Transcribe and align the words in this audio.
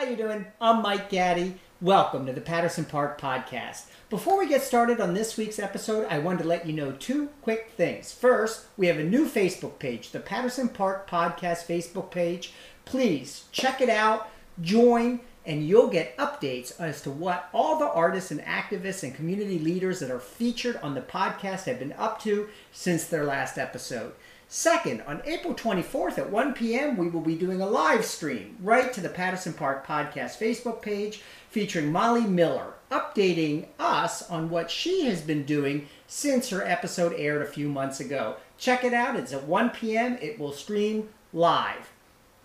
How 0.00 0.06
you 0.06 0.16
doing? 0.16 0.46
I'm 0.62 0.80
Mike 0.80 1.10
Gaddy. 1.10 1.56
Welcome 1.78 2.24
to 2.24 2.32
the 2.32 2.40
Patterson 2.40 2.86
Park 2.86 3.20
Podcast. 3.20 3.82
Before 4.08 4.38
we 4.38 4.48
get 4.48 4.62
started 4.62 4.98
on 4.98 5.12
this 5.12 5.36
week's 5.36 5.58
episode, 5.58 6.06
I 6.08 6.20
wanted 6.20 6.44
to 6.44 6.48
let 6.48 6.64
you 6.64 6.72
know 6.72 6.92
two 6.92 7.28
quick 7.42 7.72
things. 7.76 8.10
First, 8.10 8.64
we 8.78 8.86
have 8.86 8.98
a 8.98 9.04
new 9.04 9.28
Facebook 9.28 9.78
page, 9.78 10.12
the 10.12 10.18
Patterson 10.18 10.70
Park 10.70 11.06
Podcast 11.06 11.66
Facebook 11.66 12.10
page. 12.10 12.54
Please 12.86 13.44
check 13.52 13.82
it 13.82 13.90
out, 13.90 14.30
join, 14.62 15.20
and 15.44 15.66
you'll 15.68 15.88
get 15.88 16.16
updates 16.16 16.80
as 16.80 17.02
to 17.02 17.10
what 17.10 17.50
all 17.52 17.78
the 17.78 17.90
artists 17.90 18.30
and 18.30 18.40
activists 18.40 19.02
and 19.02 19.14
community 19.14 19.58
leaders 19.58 20.00
that 20.00 20.10
are 20.10 20.18
featured 20.18 20.76
on 20.76 20.94
the 20.94 21.02
podcast 21.02 21.64
have 21.64 21.78
been 21.78 21.92
up 21.98 22.22
to 22.22 22.48
since 22.72 23.04
their 23.04 23.24
last 23.24 23.58
episode. 23.58 24.14
Second, 24.52 25.02
on 25.02 25.22
April 25.26 25.54
24th 25.54 26.18
at 26.18 26.28
1 26.28 26.54
p.m., 26.54 26.96
we 26.96 27.08
will 27.08 27.20
be 27.20 27.36
doing 27.36 27.60
a 27.60 27.68
live 27.68 28.04
stream 28.04 28.56
right 28.60 28.92
to 28.92 29.00
the 29.00 29.08
Patterson 29.08 29.52
Park 29.52 29.86
Podcast 29.86 30.38
Facebook 30.38 30.82
page 30.82 31.22
featuring 31.48 31.92
Molly 31.92 32.24
Miller, 32.24 32.74
updating 32.90 33.68
us 33.78 34.28
on 34.28 34.50
what 34.50 34.68
she 34.68 35.04
has 35.04 35.20
been 35.20 35.44
doing 35.44 35.86
since 36.08 36.50
her 36.50 36.66
episode 36.66 37.14
aired 37.16 37.42
a 37.42 37.46
few 37.46 37.68
months 37.68 38.00
ago. 38.00 38.38
Check 38.58 38.82
it 38.82 38.92
out. 38.92 39.14
It's 39.14 39.32
at 39.32 39.44
1 39.44 39.70
p.m. 39.70 40.18
It 40.20 40.36
will 40.36 40.52
stream 40.52 41.10
live. 41.32 41.92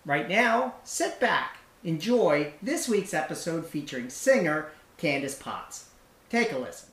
Right 0.04 0.28
now, 0.28 0.74
sit 0.84 1.18
back, 1.18 1.58
enjoy 1.82 2.52
this 2.62 2.88
week's 2.88 3.14
episode 3.14 3.66
featuring 3.66 4.10
singer 4.10 4.70
Candace 4.96 5.34
Potts. 5.34 5.88
Take 6.30 6.52
a 6.52 6.58
listen. 6.58 6.90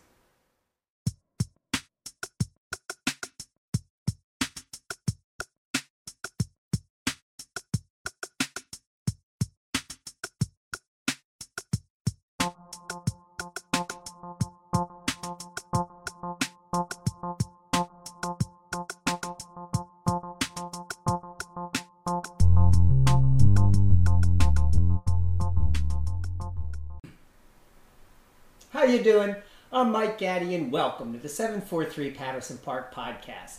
Doing? 29.03 29.35
I'm 29.69 29.91
Mike 29.91 30.17
Gaddy 30.17 30.55
and 30.55 30.71
welcome 30.71 31.11
to 31.11 31.19
the 31.19 31.27
743 31.27 32.11
Patterson 32.11 32.57
Park 32.59 32.95
podcast. 32.95 33.57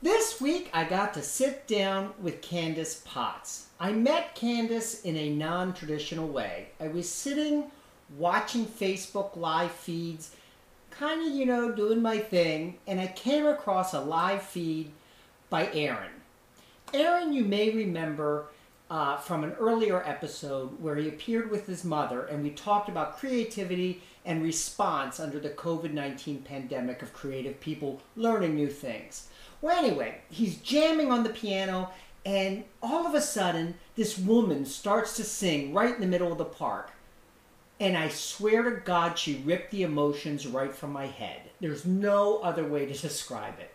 This 0.00 0.40
week 0.40 0.70
I 0.72 0.84
got 0.84 1.12
to 1.14 1.22
sit 1.22 1.66
down 1.66 2.12
with 2.22 2.40
Candace 2.40 3.02
Potts. 3.04 3.66
I 3.80 3.90
met 3.90 4.36
Candace 4.36 5.02
in 5.02 5.16
a 5.16 5.34
non-traditional 5.34 6.28
way. 6.28 6.68
I 6.78 6.86
was 6.86 7.08
sitting 7.10 7.64
watching 8.16 8.64
Facebook 8.64 9.36
live 9.36 9.72
feeds, 9.72 10.36
kind 10.88 11.26
of, 11.26 11.34
you 11.36 11.46
know, 11.46 11.72
doing 11.72 12.00
my 12.00 12.18
thing, 12.18 12.78
and 12.86 13.00
I 13.00 13.08
came 13.08 13.46
across 13.46 13.92
a 13.92 14.00
live 14.00 14.42
feed 14.42 14.92
by 15.50 15.68
Aaron. 15.72 16.12
Aaron, 16.92 17.32
you 17.32 17.44
may 17.44 17.70
remember 17.70 18.46
uh, 18.88 19.16
from 19.16 19.42
an 19.42 19.54
earlier 19.54 20.00
episode 20.06 20.80
where 20.80 20.94
he 20.94 21.08
appeared 21.08 21.50
with 21.50 21.66
his 21.66 21.82
mother, 21.82 22.26
and 22.26 22.44
we 22.44 22.50
talked 22.50 22.88
about 22.88 23.18
creativity 23.18 24.00
and 24.24 24.42
response 24.42 25.20
under 25.20 25.38
the 25.38 25.50
COVID 25.50 25.92
19 25.92 26.42
pandemic 26.42 27.02
of 27.02 27.12
creative 27.12 27.60
people 27.60 28.00
learning 28.16 28.54
new 28.54 28.68
things. 28.68 29.28
Well, 29.60 29.78
anyway, 29.78 30.20
he's 30.30 30.56
jamming 30.56 31.10
on 31.12 31.22
the 31.22 31.30
piano, 31.30 31.90
and 32.24 32.64
all 32.82 33.06
of 33.06 33.14
a 33.14 33.20
sudden, 33.20 33.74
this 33.96 34.18
woman 34.18 34.64
starts 34.64 35.16
to 35.16 35.24
sing 35.24 35.72
right 35.74 35.94
in 35.94 36.00
the 36.00 36.06
middle 36.06 36.32
of 36.32 36.38
the 36.38 36.44
park. 36.44 36.92
And 37.80 37.96
I 37.96 38.08
swear 38.08 38.62
to 38.62 38.80
God, 38.80 39.18
she 39.18 39.42
ripped 39.44 39.70
the 39.70 39.82
emotions 39.82 40.46
right 40.46 40.74
from 40.74 40.92
my 40.92 41.06
head. 41.06 41.50
There's 41.60 41.84
no 41.84 42.38
other 42.38 42.64
way 42.66 42.86
to 42.86 42.92
describe 42.94 43.58
it. 43.58 43.72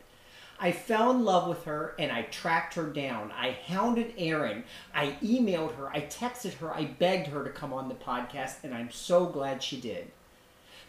I 0.62 0.72
fell 0.74 1.12
in 1.12 1.24
love 1.24 1.48
with 1.48 1.64
her 1.64 1.96
and 1.98 2.12
I 2.12 2.24
tracked 2.24 2.74
her 2.74 2.88
down. 2.88 3.32
I 3.32 3.58
hounded 3.66 4.14
Aaron. 4.18 4.66
I 4.94 5.16
emailed 5.24 5.76
her. 5.76 5.90
I 5.90 6.02
texted 6.02 6.54
her. 6.56 6.74
I 6.74 6.86
begged 6.86 7.28
her 7.28 7.44
to 7.46 7.50
come 7.50 7.72
on 7.72 7.88
the 7.88 7.96
podcast, 7.96 8.64
and 8.64 8.74
I'm 8.74 8.92
so 8.92 9.26
glad 9.26 9.64
she 9.64 9.80
did. 9.80 10.12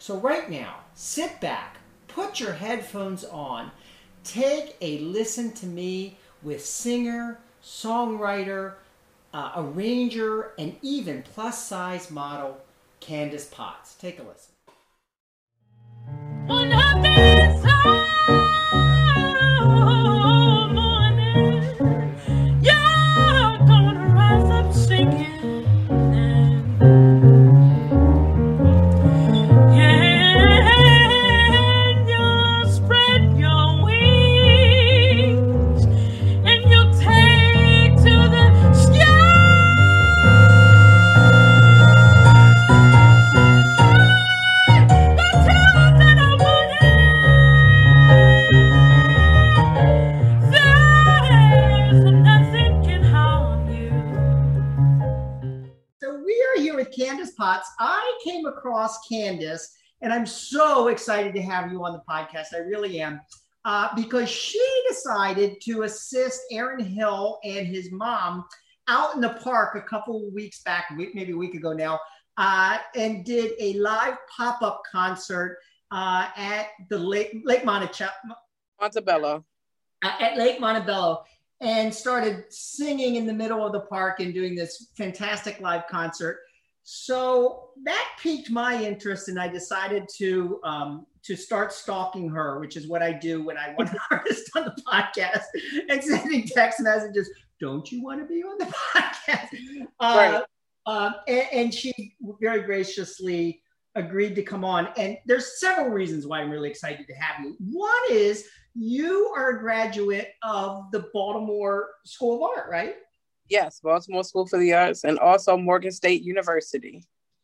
So, 0.01 0.17
right 0.17 0.49
now, 0.49 0.77
sit 0.95 1.39
back, 1.39 1.77
put 2.07 2.39
your 2.39 2.53
headphones 2.53 3.23
on, 3.23 3.69
take 4.23 4.75
a 4.81 4.97
listen 4.97 5.51
to 5.51 5.67
me 5.67 6.17
with 6.41 6.65
singer, 6.65 7.37
songwriter, 7.63 8.73
uh, 9.31 9.51
arranger, 9.57 10.53
and 10.57 10.75
even 10.81 11.21
plus 11.21 11.63
size 11.67 12.09
model 12.09 12.57
Candace 12.99 13.45
Potts. 13.45 13.93
Take 13.93 14.17
a 14.17 14.23
listen. 14.23 14.50
I 57.79 58.19
came 58.23 58.45
across 58.45 59.07
Candace, 59.07 59.75
and 60.01 60.11
I'm 60.13 60.25
so 60.25 60.87
excited 60.87 61.33
to 61.35 61.41
have 61.41 61.71
you 61.71 61.83
on 61.83 61.93
the 61.93 62.01
podcast. 62.09 62.53
I 62.53 62.59
really 62.59 63.01
am. 63.01 63.21
Uh, 63.63 63.89
because 63.95 64.27
she 64.27 64.59
decided 64.89 65.61
to 65.61 65.83
assist 65.83 66.41
Aaron 66.51 66.83
Hill 66.83 67.39
and 67.43 67.67
his 67.67 67.91
mom 67.91 68.43
out 68.87 69.13
in 69.13 69.21
the 69.21 69.37
park 69.43 69.75
a 69.75 69.81
couple 69.81 70.27
of 70.27 70.33
weeks 70.33 70.63
back, 70.63 70.85
maybe 70.91 71.31
a 71.31 71.37
week 71.37 71.53
ago 71.53 71.71
now, 71.71 71.99
uh, 72.37 72.79
and 72.95 73.23
did 73.23 73.51
a 73.59 73.73
live 73.73 74.15
pop 74.35 74.63
up 74.63 74.81
concert 74.91 75.59
uh, 75.91 76.27
at 76.35 76.69
the 76.89 76.97
Lake, 76.97 77.41
Lake 77.45 77.63
Monticello, 77.63 78.09
Montebello. 78.79 79.45
at 80.03 80.37
Lake 80.37 80.59
Montebello 80.59 81.23
and 81.61 81.93
started 81.93 82.43
singing 82.49 83.15
in 83.15 83.27
the 83.27 83.33
middle 83.33 83.65
of 83.65 83.71
the 83.71 83.81
park 83.81 84.19
and 84.19 84.33
doing 84.33 84.55
this 84.55 84.87
fantastic 84.97 85.59
live 85.61 85.83
concert. 85.87 86.39
So 86.93 87.69
that 87.85 88.09
piqued 88.21 88.49
my 88.51 88.83
interest, 88.83 89.29
and 89.29 89.39
I 89.39 89.47
decided 89.47 90.09
to 90.17 90.59
um, 90.65 91.05
to 91.23 91.37
start 91.37 91.71
stalking 91.71 92.27
her, 92.31 92.59
which 92.59 92.75
is 92.75 92.85
what 92.85 93.01
I 93.01 93.13
do 93.13 93.41
when 93.45 93.57
I 93.57 93.73
want 93.77 93.91
an 93.91 93.97
artist 94.11 94.49
on 94.57 94.65
the 94.65 94.75
podcast 94.85 95.43
and 95.87 96.03
sending 96.03 96.43
text 96.45 96.81
messages. 96.81 97.29
Don't 97.61 97.89
you 97.93 98.03
want 98.03 98.19
to 98.19 98.25
be 98.25 98.43
on 98.43 98.57
the 98.57 98.65
podcast? 98.65 99.47
Uh, 100.01 100.15
Right. 100.33 100.43
uh, 100.85 101.11
and, 101.29 101.47
and 101.53 101.73
she 101.73 102.13
very 102.41 102.63
graciously 102.63 103.61
agreed 103.95 104.35
to 104.35 104.43
come 104.43 104.65
on. 104.65 104.89
And 104.97 105.17
there's 105.25 105.61
several 105.61 105.91
reasons 105.91 106.27
why 106.27 106.41
I'm 106.41 106.49
really 106.49 106.69
excited 106.69 107.07
to 107.07 107.13
have 107.15 107.45
you. 107.45 107.55
One 107.71 108.01
is 108.09 108.47
you 108.75 109.31
are 109.37 109.51
a 109.51 109.59
graduate 109.61 110.33
of 110.43 110.91
the 110.91 111.09
Baltimore 111.13 111.91
School 112.05 112.35
of 112.35 112.41
Art, 112.57 112.69
right? 112.69 112.95
Yes, 113.51 113.81
Baltimore 113.81 114.23
School 114.23 114.47
for 114.47 114.57
the 114.57 114.73
Arts 114.73 115.03
and 115.03 115.19
also 115.19 115.57
Morgan 115.57 115.91
State 115.91 116.23
University. 116.23 117.03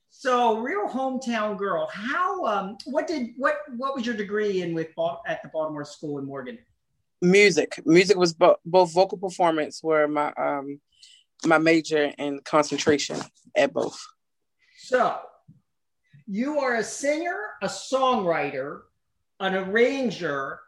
So, 0.09 0.57
real 0.59 0.87
hometown 0.87 1.57
girl. 1.57 1.89
How? 1.91 2.45
Um, 2.45 2.77
what 2.85 3.07
did 3.07 3.31
what 3.35 3.55
what 3.75 3.93
was 3.93 4.05
your 4.05 4.15
degree 4.15 4.61
in 4.61 4.73
with 4.73 4.87
at 5.27 5.43
the 5.43 5.49
Baltimore 5.49 5.83
School 5.83 6.17
in 6.19 6.25
Morgan? 6.25 6.59
Music. 7.21 7.81
Music 7.85 8.15
was 8.15 8.33
bo- 8.33 8.55
both 8.65 8.93
vocal 8.93 9.17
performance 9.17 9.83
were 9.83 10.07
my 10.07 10.31
um 10.37 10.79
my 11.45 11.57
major 11.57 12.13
and 12.17 12.41
concentration 12.45 13.19
at 13.57 13.73
both. 13.73 13.99
So, 14.77 15.19
you 16.25 16.59
are 16.59 16.75
a 16.75 16.83
singer, 16.85 17.37
a 17.61 17.67
songwriter, 17.67 18.83
an 19.41 19.55
arranger, 19.55 20.61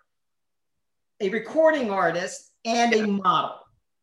a 1.21 1.30
recording 1.30 1.92
artist, 1.92 2.51
and 2.65 2.94
a 2.94 3.07
model, 3.07 3.56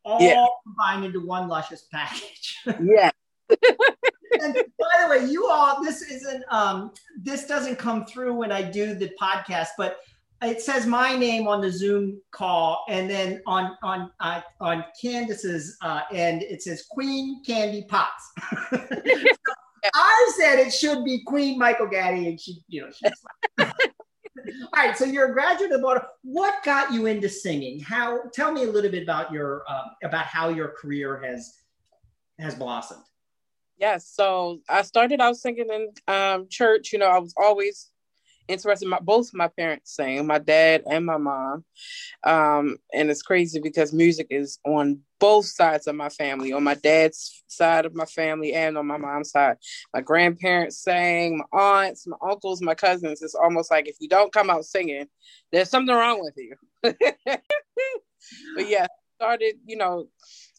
all 0.07 0.21
Yeah. 0.21 0.45
combined 0.63 1.05
into 1.05 1.19
one 1.19 1.47
luscious 1.47 1.85
package. 1.91 2.57
Yeah. 2.81 3.11
and 3.49 4.53
by 4.53 5.03
the 5.03 5.07
way, 5.09 5.25
you 5.25 5.47
all, 5.47 5.81
this 5.83 6.01
isn't, 6.01 6.43
um, 6.49 6.91
this 7.21 7.45
doesn't 7.47 7.77
come 7.77 8.05
through 8.05 8.33
when 8.35 8.51
I 8.51 8.61
do 8.61 8.93
the 8.93 9.11
podcast, 9.21 9.69
but 9.77 9.99
it 10.41 10.61
says 10.61 10.85
my 10.85 11.15
name 11.15 11.47
on 11.47 11.61
the 11.61 11.71
Zoom 11.71 12.21
call, 12.31 12.83
and 12.89 13.09
then 13.09 13.41
on 13.47 13.75
on 13.81 14.11
uh, 14.19 14.41
on 14.61 14.85
Candace's 15.01 15.77
uh, 15.81 16.01
end 16.13 16.43
it 16.43 16.61
says 16.61 16.85
Queen 16.91 17.41
Candy 17.43 17.85
Potts. 17.89 18.31
I 19.95 20.31
said 20.37 20.59
it 20.59 20.71
should 20.73 21.03
be 21.03 21.23
Queen 21.25 21.57
Michael 21.57 21.87
Gaddy, 21.87 22.27
and 22.27 22.39
she, 22.39 22.59
you 22.67 22.81
know, 22.81 22.91
she's 22.91 23.11
like. 23.57 23.91
All 24.73 24.83
right, 24.83 24.97
so 24.97 25.05
you're 25.05 25.29
a 25.29 25.33
graduate 25.33 25.71
of 25.71 25.81
Baltimore. 25.81 26.07
What 26.23 26.63
got 26.63 26.93
you 26.93 27.05
into 27.05 27.29
singing? 27.29 27.79
How? 27.79 28.23
Tell 28.33 28.51
me 28.51 28.63
a 28.63 28.71
little 28.71 28.91
bit 28.91 29.03
about 29.03 29.31
your 29.31 29.63
uh, 29.67 29.85
about 30.03 30.25
how 30.25 30.49
your 30.49 30.69
career 30.69 31.21
has 31.23 31.53
has 32.39 32.55
blossomed. 32.55 33.03
Yes. 33.77 34.07
So 34.07 34.59
I 34.69 34.81
started 34.81 35.21
out 35.21 35.35
singing 35.35 35.67
in 35.71 36.13
um, 36.13 36.47
church. 36.49 36.91
You 36.91 36.99
know, 36.99 37.07
I 37.07 37.19
was 37.19 37.33
always 37.37 37.91
interested. 38.47 38.87
My 38.87 38.99
both 38.99 39.33
my 39.33 39.47
parents 39.47 39.95
sang, 39.95 40.25
my 40.27 40.39
dad 40.39 40.83
and 40.89 41.05
my 41.05 41.17
mom. 41.17 41.65
Um, 42.23 42.77
and 42.93 43.09
it's 43.09 43.21
crazy 43.21 43.59
because 43.59 43.93
music 43.93 44.27
is 44.29 44.59
on 44.65 44.99
both 45.19 45.45
sides 45.45 45.87
of 45.87 45.95
my 45.95 46.09
family. 46.09 46.53
On 46.53 46.63
my 46.63 46.75
dad's 46.75 47.43
side 47.47 47.85
of 47.85 47.95
my 47.95 48.05
family 48.05 48.53
and 48.53 48.77
on 48.77 48.87
my 48.87 48.97
mom's 48.97 49.31
side, 49.31 49.57
my 49.93 50.01
grandparents 50.01 50.79
sang, 50.83 51.37
my 51.37 51.59
aunts, 51.59 52.07
my 52.07 52.17
uncles, 52.27 52.61
my 52.61 52.75
cousins. 52.75 53.21
It's 53.21 53.35
almost 53.35 53.71
like 53.71 53.87
if 53.87 53.95
you 53.99 54.09
don't 54.09 54.33
come 54.33 54.49
out 54.49 54.65
singing, 54.65 55.07
there's 55.51 55.69
something 55.69 55.95
wrong 55.95 56.21
with 56.21 56.35
you. 56.37 56.55
but 56.81 58.67
yeah, 58.67 58.87
started. 59.15 59.55
You 59.65 59.77
know, 59.77 60.07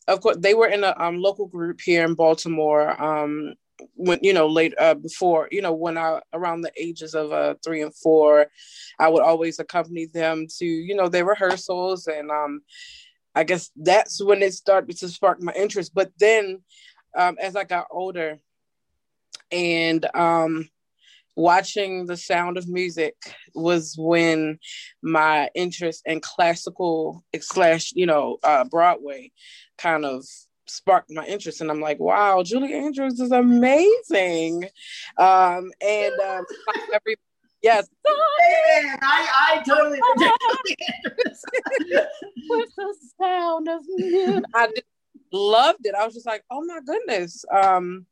of 0.06 0.20
course 0.20 0.36
they 0.38 0.54
were 0.54 0.68
in 0.68 0.84
a 0.84 0.94
um, 0.98 1.20
local 1.20 1.46
group 1.46 1.80
here 1.80 2.04
in 2.04 2.14
Baltimore. 2.14 3.00
Um, 3.00 3.54
when 3.94 4.18
you 4.22 4.32
know 4.32 4.46
late 4.46 4.74
uh, 4.78 4.94
before 4.94 5.48
you 5.50 5.62
know 5.62 5.72
when 5.72 5.96
I 5.96 6.20
around 6.32 6.62
the 6.62 6.72
ages 6.76 7.14
of 7.14 7.32
uh, 7.32 7.54
three 7.64 7.82
and 7.82 7.94
four, 7.94 8.46
I 8.98 9.08
would 9.08 9.22
always 9.22 9.58
accompany 9.58 10.06
them 10.06 10.46
to 10.58 10.64
you 10.64 10.94
know 10.94 11.08
their 11.08 11.24
rehearsals, 11.24 12.06
and 12.06 12.30
um, 12.30 12.62
I 13.34 13.44
guess 13.44 13.70
that's 13.76 14.22
when 14.22 14.42
it 14.42 14.54
started 14.54 14.96
to 14.98 15.08
spark 15.08 15.40
my 15.40 15.52
interest. 15.52 15.92
But 15.94 16.12
then, 16.18 16.60
um, 17.16 17.36
as 17.40 17.56
I 17.56 17.64
got 17.64 17.86
older, 17.90 18.38
and 19.50 20.06
um, 20.14 20.68
watching 21.36 22.06
the 22.06 22.16
sound 22.16 22.58
of 22.58 22.68
music 22.68 23.14
was 23.54 23.94
when 23.96 24.58
my 25.02 25.48
interest 25.54 26.02
in 26.04 26.20
classical 26.20 27.24
slash 27.40 27.92
you 27.94 28.06
know 28.06 28.38
uh, 28.42 28.64
broadway 28.64 29.30
kind 29.78 30.04
of 30.04 30.24
sparked 30.70 31.10
my 31.10 31.26
interest 31.26 31.60
and 31.60 31.70
i'm 31.70 31.80
like 31.80 31.98
wow 31.98 32.42
julie 32.42 32.74
andrews 32.74 33.20
is 33.20 33.32
amazing. 33.32 34.64
Um 35.16 35.70
and 35.80 36.20
um 36.20 36.44
every 36.94 37.16
yes. 37.62 37.88
Man, 38.06 38.98
I, 39.02 39.50
I 39.50 39.62
totally 39.66 39.98
with 42.48 42.70
the 42.76 42.94
sound 43.20 43.68
of 43.68 43.82
music 43.96 44.44
i 44.54 44.66
just 44.66 44.82
loved 45.32 45.84
it. 45.84 45.94
I 45.94 46.04
was 46.04 46.14
just 46.14 46.26
like 46.26 46.44
oh 46.50 46.64
my 46.64 46.80
goodness 46.84 47.44
um 47.52 48.06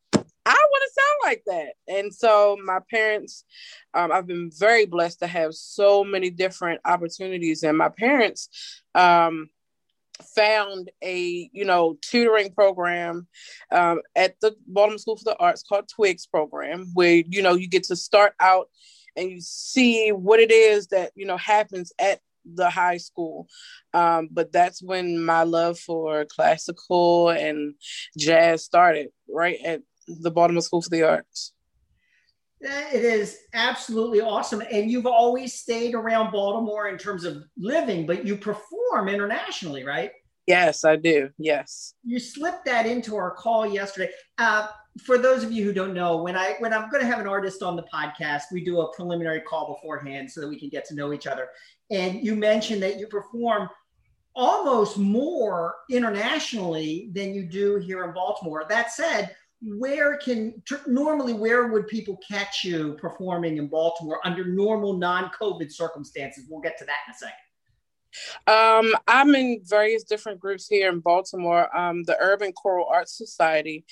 I 0.48 0.64
want 0.70 0.84
to 0.84 1.00
sound 1.00 1.18
like 1.24 1.42
that. 1.46 1.74
And 1.92 2.14
so 2.14 2.56
my 2.64 2.78
parents, 2.88 3.42
um, 3.94 4.12
I've 4.12 4.28
been 4.28 4.52
very 4.56 4.86
blessed 4.86 5.18
to 5.18 5.26
have 5.26 5.54
so 5.54 6.04
many 6.04 6.30
different 6.30 6.80
opportunities. 6.84 7.64
And 7.64 7.76
my 7.76 7.88
parents 7.88 8.48
um, 8.94 9.50
found 10.34 10.90
a, 11.02 11.50
you 11.52 11.64
know, 11.64 11.96
tutoring 12.02 12.52
program 12.52 13.26
um, 13.70 14.00
at 14.14 14.38
the 14.40 14.54
Baltimore 14.66 14.98
School 14.98 15.16
for 15.16 15.24
the 15.24 15.36
Arts 15.38 15.62
called 15.62 15.88
Twigs 15.88 16.26
program, 16.26 16.90
where, 16.94 17.22
you 17.28 17.42
know, 17.42 17.54
you 17.54 17.68
get 17.68 17.84
to 17.84 17.96
start 17.96 18.34
out 18.40 18.68
and 19.16 19.30
you 19.30 19.40
see 19.40 20.10
what 20.10 20.40
it 20.40 20.50
is 20.50 20.88
that, 20.88 21.12
you 21.14 21.26
know, 21.26 21.36
happens 21.36 21.92
at 21.98 22.20
the 22.44 22.70
high 22.70 22.98
school. 22.98 23.48
Um, 23.92 24.28
but 24.30 24.52
that's 24.52 24.82
when 24.82 25.24
my 25.24 25.42
love 25.42 25.78
for 25.78 26.24
classical 26.26 27.30
and 27.30 27.74
jazz 28.16 28.64
started, 28.64 29.08
right 29.28 29.58
at 29.64 29.82
the 30.06 30.30
Baltimore 30.30 30.62
School 30.62 30.82
for 30.82 30.90
the 30.90 31.02
Arts. 31.02 31.52
It 32.60 33.04
is 33.04 33.38
absolutely 33.52 34.20
awesome. 34.20 34.62
And 34.70 34.90
you've 34.90 35.06
always 35.06 35.54
stayed 35.54 35.94
around 35.94 36.32
Baltimore 36.32 36.88
in 36.88 36.96
terms 36.96 37.24
of 37.24 37.44
living, 37.58 38.06
but 38.06 38.26
you 38.26 38.36
perform 38.36 39.08
internationally, 39.08 39.84
right? 39.84 40.10
Yes, 40.46 40.84
I 40.84 40.96
do. 40.96 41.28
Yes. 41.38 41.94
You 42.04 42.18
slipped 42.20 42.64
that 42.66 42.86
into 42.86 43.16
our 43.16 43.32
call 43.32 43.66
yesterday. 43.66 44.10
Uh, 44.38 44.68
for 45.02 45.18
those 45.18 45.42
of 45.42 45.52
you 45.52 45.64
who 45.64 45.72
don't 45.72 45.92
know, 45.92 46.22
when 46.22 46.36
I 46.36 46.54
when 46.60 46.72
I'm 46.72 46.88
going 46.88 47.02
to 47.02 47.08
have 47.08 47.18
an 47.18 47.26
artist 47.26 47.62
on 47.62 47.76
the 47.76 47.84
podcast, 47.92 48.44
we 48.52 48.64
do 48.64 48.80
a 48.80 48.94
preliminary 48.94 49.40
call 49.40 49.74
beforehand 49.74 50.30
so 50.30 50.40
that 50.40 50.48
we 50.48 50.58
can 50.58 50.68
get 50.68 50.84
to 50.86 50.94
know 50.94 51.12
each 51.12 51.26
other. 51.26 51.48
And 51.90 52.24
you 52.24 52.34
mentioned 52.36 52.82
that 52.82 52.98
you 52.98 53.06
perform 53.08 53.68
almost 54.34 54.98
more 54.98 55.74
internationally 55.90 57.10
than 57.12 57.34
you 57.34 57.44
do 57.44 57.76
here 57.76 58.04
in 58.04 58.12
Baltimore. 58.12 58.64
That 58.68 58.92
said, 58.92 59.34
where 59.62 60.16
can 60.18 60.62
normally 60.86 61.32
where 61.32 61.68
would 61.68 61.88
people 61.88 62.18
catch 62.28 62.62
you 62.62 62.94
performing 63.00 63.56
in 63.56 63.68
Baltimore 63.68 64.20
under 64.24 64.44
normal 64.44 64.94
non-COVID 64.94 65.72
circumstances? 65.72 66.44
We'll 66.48 66.60
get 66.60 66.78
to 66.78 66.84
that 66.84 66.98
in 67.06 67.14
a 67.14 67.16
second. 67.16 67.36
Um, 68.46 68.94
I'm 69.06 69.34
in 69.34 69.60
various 69.64 70.04
different 70.04 70.40
groups 70.40 70.66
here 70.66 70.90
in 70.90 71.00
Baltimore. 71.00 71.74
Um, 71.76 72.04
the 72.04 72.16
Urban 72.18 72.52
Choral 72.52 72.86
Arts 72.90 73.16
Society, 73.16 73.84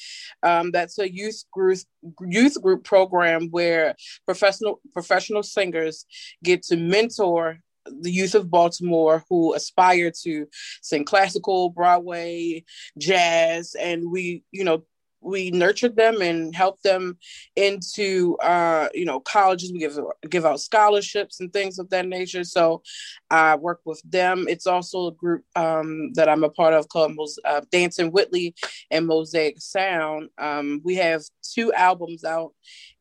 um, 0.42 0.70
that's 0.70 0.98
a 0.98 1.12
youth 1.12 1.44
group 1.52 1.78
youth 2.20 2.60
group 2.62 2.84
program 2.84 3.48
where 3.50 3.94
professional 4.24 4.80
professional 4.92 5.42
singers 5.42 6.06
get 6.42 6.62
to 6.64 6.76
mentor 6.76 7.58
the 8.00 8.10
youth 8.10 8.34
of 8.34 8.50
Baltimore 8.50 9.24
who 9.28 9.54
aspire 9.54 10.10
to 10.22 10.46
sing 10.82 11.04
classical, 11.04 11.70
Broadway, 11.70 12.64
jazz, 12.96 13.74
and 13.78 14.10
we, 14.10 14.42
you 14.52 14.64
know, 14.64 14.84
we 15.24 15.50
nurtured 15.50 15.96
them 15.96 16.20
and 16.20 16.54
helped 16.54 16.82
them 16.82 17.18
into 17.56 18.36
uh, 18.36 18.88
you 18.94 19.04
know 19.04 19.20
colleges. 19.20 19.72
We 19.72 19.78
give 19.78 19.98
give 20.28 20.44
out 20.44 20.60
scholarships 20.60 21.40
and 21.40 21.52
things 21.52 21.78
of 21.78 21.90
that 21.90 22.06
nature. 22.06 22.44
So 22.44 22.82
I 23.30 23.56
work 23.56 23.80
with 23.84 24.02
them. 24.08 24.46
It's 24.48 24.66
also 24.66 25.08
a 25.08 25.12
group 25.12 25.44
um, 25.56 26.12
that 26.14 26.28
I'm 26.28 26.44
a 26.44 26.50
part 26.50 26.74
of 26.74 26.88
called 26.88 27.14
Mos- 27.16 27.38
uh, 27.44 27.62
Dancing 27.70 28.12
Whitley 28.12 28.54
and 28.90 29.06
Mosaic 29.06 29.60
Sound. 29.60 30.28
Um, 30.38 30.80
we 30.84 30.96
have 30.96 31.22
two 31.42 31.72
albums 31.72 32.24
out, 32.24 32.52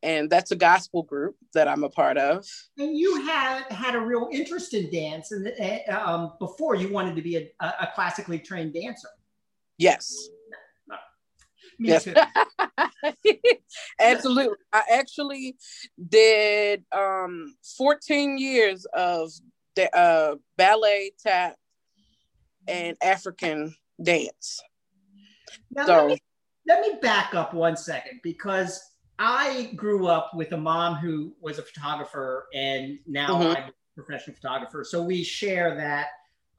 and 0.02 0.30
that's 0.30 0.50
a 0.50 0.56
gospel 0.56 1.02
group 1.02 1.36
that 1.52 1.68
I'm 1.68 1.84
a 1.84 1.90
part 1.90 2.16
of. 2.16 2.46
And 2.78 2.96
you 2.96 3.22
had 3.22 3.64
had 3.70 3.94
a 3.94 4.00
real 4.00 4.28
interest 4.32 4.74
in 4.74 4.90
dance, 4.90 5.32
and 5.32 5.52
uh, 5.88 6.00
um, 6.00 6.32
before 6.38 6.74
you 6.74 6.92
wanted 6.92 7.16
to 7.16 7.22
be 7.22 7.36
a, 7.36 7.48
a 7.60 7.88
classically 7.94 8.38
trained 8.38 8.74
dancer. 8.74 9.08
Yes. 9.78 10.28
Me 11.78 11.88
Yes. 11.90 12.04
too. 12.04 12.14
Absolutely. 14.00 14.56
I 14.72 14.82
actually 14.92 15.56
did 16.08 16.84
um 16.92 17.54
14 17.76 18.38
years 18.38 18.86
of 18.94 19.30
the 19.76 19.94
uh 19.96 20.36
ballet, 20.56 21.12
tap, 21.22 21.56
and 22.68 22.96
African 23.02 23.74
dance. 24.02 24.60
Now, 25.70 25.86
So- 25.86 25.92
let, 25.96 26.06
me, 26.06 26.22
let 26.66 26.80
me 26.80 26.98
back 27.02 27.34
up 27.34 27.54
one 27.54 27.76
second 27.76 28.20
because 28.22 28.80
I 29.18 29.72
grew 29.76 30.06
up 30.08 30.32
with 30.34 30.52
a 30.52 30.56
mom 30.56 30.96
who 30.96 31.34
was 31.40 31.58
a 31.58 31.62
photographer, 31.62 32.46
and 32.54 32.98
now 33.06 33.28
Mhm. 33.28 33.56
I'm 33.56 33.64
a 33.68 33.72
professional 33.94 34.34
photographer. 34.36 34.84
So 34.84 35.02
we 35.02 35.22
share 35.22 35.74
that 35.76 36.08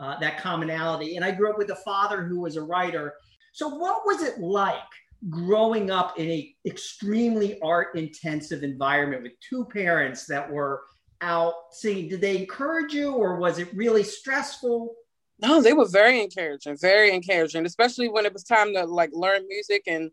uh, 0.02 0.20
that 0.20 0.38
commonality. 0.38 1.16
And 1.16 1.24
I 1.24 1.32
grew 1.32 1.50
up 1.50 1.58
with 1.58 1.70
a 1.70 1.76
father 1.78 2.22
who 2.24 2.42
was 2.42 2.58
a 2.58 2.62
writer. 2.62 3.14
So 3.54 3.70
what 3.70 4.06
was 4.06 4.22
it 4.22 4.40
like 4.40 4.82
growing 5.30 5.90
up 5.92 6.20
in 6.20 6.30
a 6.30 6.56
extremely 6.66 7.60
art 7.62 7.96
intensive 7.96 8.64
environment 8.64 9.24
with 9.24 9.34
two 9.48 9.66
parents 9.66 10.26
that 10.28 10.50
were 10.52 10.84
out 11.22 11.54
singing? 11.72 12.10
Did 12.10 12.22
they 12.22 12.38
encourage 12.38 12.94
you, 12.94 13.14
or 13.14 13.38
was 13.38 13.60
it 13.60 13.74
really 13.76 14.04
stressful? 14.04 14.96
No, 15.40 15.62
they 15.62 15.74
were 15.74 15.88
very 15.88 16.22
encouraging, 16.22 16.78
very 16.78 17.14
encouraging, 17.14 17.66
especially 17.66 18.08
when 18.08 18.26
it 18.26 18.34
was 18.34 18.44
time 18.44 18.74
to 18.74 18.86
like 18.86 19.10
learn 19.14 19.48
music. 19.48 19.84
And 19.88 20.12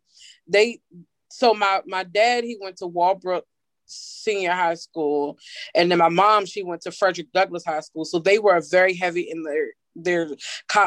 they, 0.49 0.81
so 1.31 1.55
my 1.55 1.81
my 1.87 2.05
dad, 2.05 2.45
he 2.45 2.59
went 2.61 2.79
to 2.79 2.87
Walbrook 2.87 3.45
Senior 3.87 4.53
High 4.53 4.75
School, 4.75 5.39
and 5.75 5.91
then 5.91 5.99
my 5.99 6.09
mom, 6.09 6.47
she 6.47 6.63
went 6.63 6.83
to 6.83 6.93
Frederick 6.93 7.33
Douglass 7.33 7.65
High 7.65 7.81
School. 7.81 8.05
So 8.05 8.19
they 8.19 8.39
were 8.39 8.61
very 8.71 8.95
heavy 8.95 9.29
in 9.31 9.43
their 9.43 9.67
their 9.95 10.29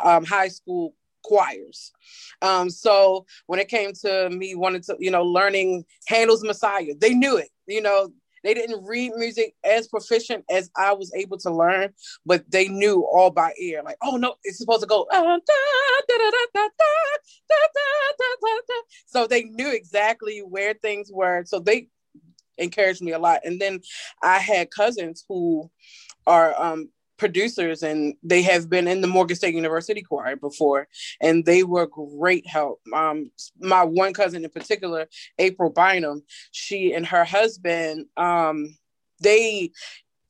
um, 0.04 0.26
high 0.26 0.50
school 0.50 0.96
choirs. 1.26 1.92
Um, 2.42 2.70
so 2.70 3.26
when 3.48 3.60
it 3.60 3.68
came 3.68 3.92
to 4.02 4.30
me 4.30 4.56
wanting 4.56 4.82
to, 4.84 4.96
you 5.00 5.12
know, 5.12 5.24
learning 5.24 5.86
Handel's 6.08 6.44
Messiah, 6.44 6.94
they 7.00 7.14
knew 7.14 7.38
it. 7.38 7.50
You 7.68 7.82
know, 7.82 8.10
they 8.44 8.54
didn't 8.54 8.86
read 8.86 9.14
music 9.16 9.56
as 9.64 9.88
proficient 9.88 10.46
as 10.52 10.70
I 10.78 10.94
was 10.94 11.12
able 11.16 11.38
to 11.40 11.52
learn, 11.52 11.94
but 12.28 12.50
they 12.52 12.68
knew 12.68 13.04
all 13.12 13.32
by 13.32 13.54
ear. 13.60 13.82
Like, 13.84 13.98
oh 14.04 14.18
no, 14.18 14.36
it's 14.44 14.60
supposed 14.60 14.82
to 14.82 14.88
go. 14.88 15.08
So 19.08 19.26
they 19.26 19.44
knew 19.46 19.72
exactly 19.72 20.40
where 20.40 20.76
things 20.76 21.10
were. 21.12 21.44
So 21.46 21.60
they 21.60 21.88
encouraged 22.60 23.02
me 23.02 23.14
a 23.14 23.20
lot. 23.20 23.40
And 23.44 23.60
then 23.60 23.82
I 24.22 24.38
had 24.38 24.70
cousins 24.70 25.26
who 25.28 25.72
are 26.28 26.54
um, 26.62 26.90
producers 27.18 27.84
and 27.84 28.16
they 28.24 28.42
have 28.42 28.70
been 28.70 28.88
in 28.88 29.02
the 29.02 29.08
Morgan 29.08 29.36
State 29.36 29.56
University 29.56 30.02
choir 30.02 30.36
before 30.36 30.88
and 31.22 31.46
they 31.46 31.64
were 31.64 31.88
great 31.88 32.48
help. 32.48 32.82
Um, 32.94 33.32
my 33.60 33.84
one 33.84 34.14
cousin 34.14 34.44
in 34.44 34.50
particular, 34.50 35.08
April 35.38 35.70
Bynum, 35.70 36.24
she 36.52 36.94
and 36.94 37.06
her 37.06 37.24
husband, 37.24 38.08
um, 38.18 38.78
they 39.22 39.72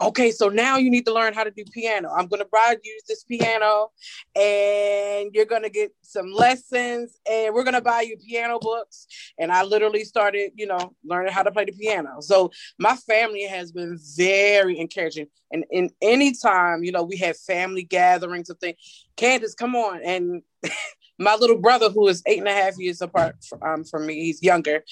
okay, 0.02 0.32
so 0.32 0.50
now 0.50 0.78
you 0.78 0.90
need 0.90 1.06
to 1.06 1.14
learn 1.14 1.34
how 1.34 1.44
to 1.44 1.52
do 1.52 1.64
piano. 1.66 2.10
I'm 2.10 2.28
going 2.28 2.42
to 2.42 2.50
buy 2.52 2.76
you 2.84 3.00
this 3.08 3.24
piano 3.24 3.92
and 4.36 5.34
you're 5.34 5.46
going 5.46 5.64
to 5.64 5.70
get 5.70 5.92
some 6.02 6.32
lessons 6.32 7.20
and 7.30 7.54
we're 7.54 7.64
going 7.64 7.76
to 7.76 7.82
buy 7.82 8.02
you 8.02 8.18
piano 8.18 8.60
books. 8.60 9.08
And 9.40 9.52
I 9.52 9.64
literally 9.64 10.04
started, 10.04 10.52
you 10.56 10.68
know, 10.68 10.94
learning 11.04 11.34
how 11.34 11.44
to 11.44 11.52
play 11.52 11.66
the 11.66 11.72
piano. 11.72 12.22
So 12.22 12.52
my 12.78 12.96
family 12.96 13.44
has 13.44 13.72
been 13.72 13.98
very 14.18 14.80
encouraging. 14.80 15.28
And 15.52 15.66
in 15.72 15.90
any 16.02 16.34
time, 16.34 16.84
you 16.84 16.92
know, 16.92 17.04
we 17.04 17.18
have 17.18 17.38
family 17.38 17.84
gatherings 17.84 18.50
of 18.50 18.60
things, 18.60 18.78
Candace, 19.16 19.56
come 19.56 19.76
on. 19.76 20.02
And 20.04 20.42
my 21.20 21.36
little 21.36 21.58
brother, 21.58 21.90
who 21.90 22.08
is 22.08 22.22
eight 22.26 22.40
and 22.40 22.48
a 22.48 22.54
half 22.54 22.78
years 22.78 23.02
apart 23.02 23.38
from, 23.48 23.64
um, 23.64 23.84
from 23.86 24.06
me, 24.06 24.26
he's 24.26 24.44
younger, 24.44 24.84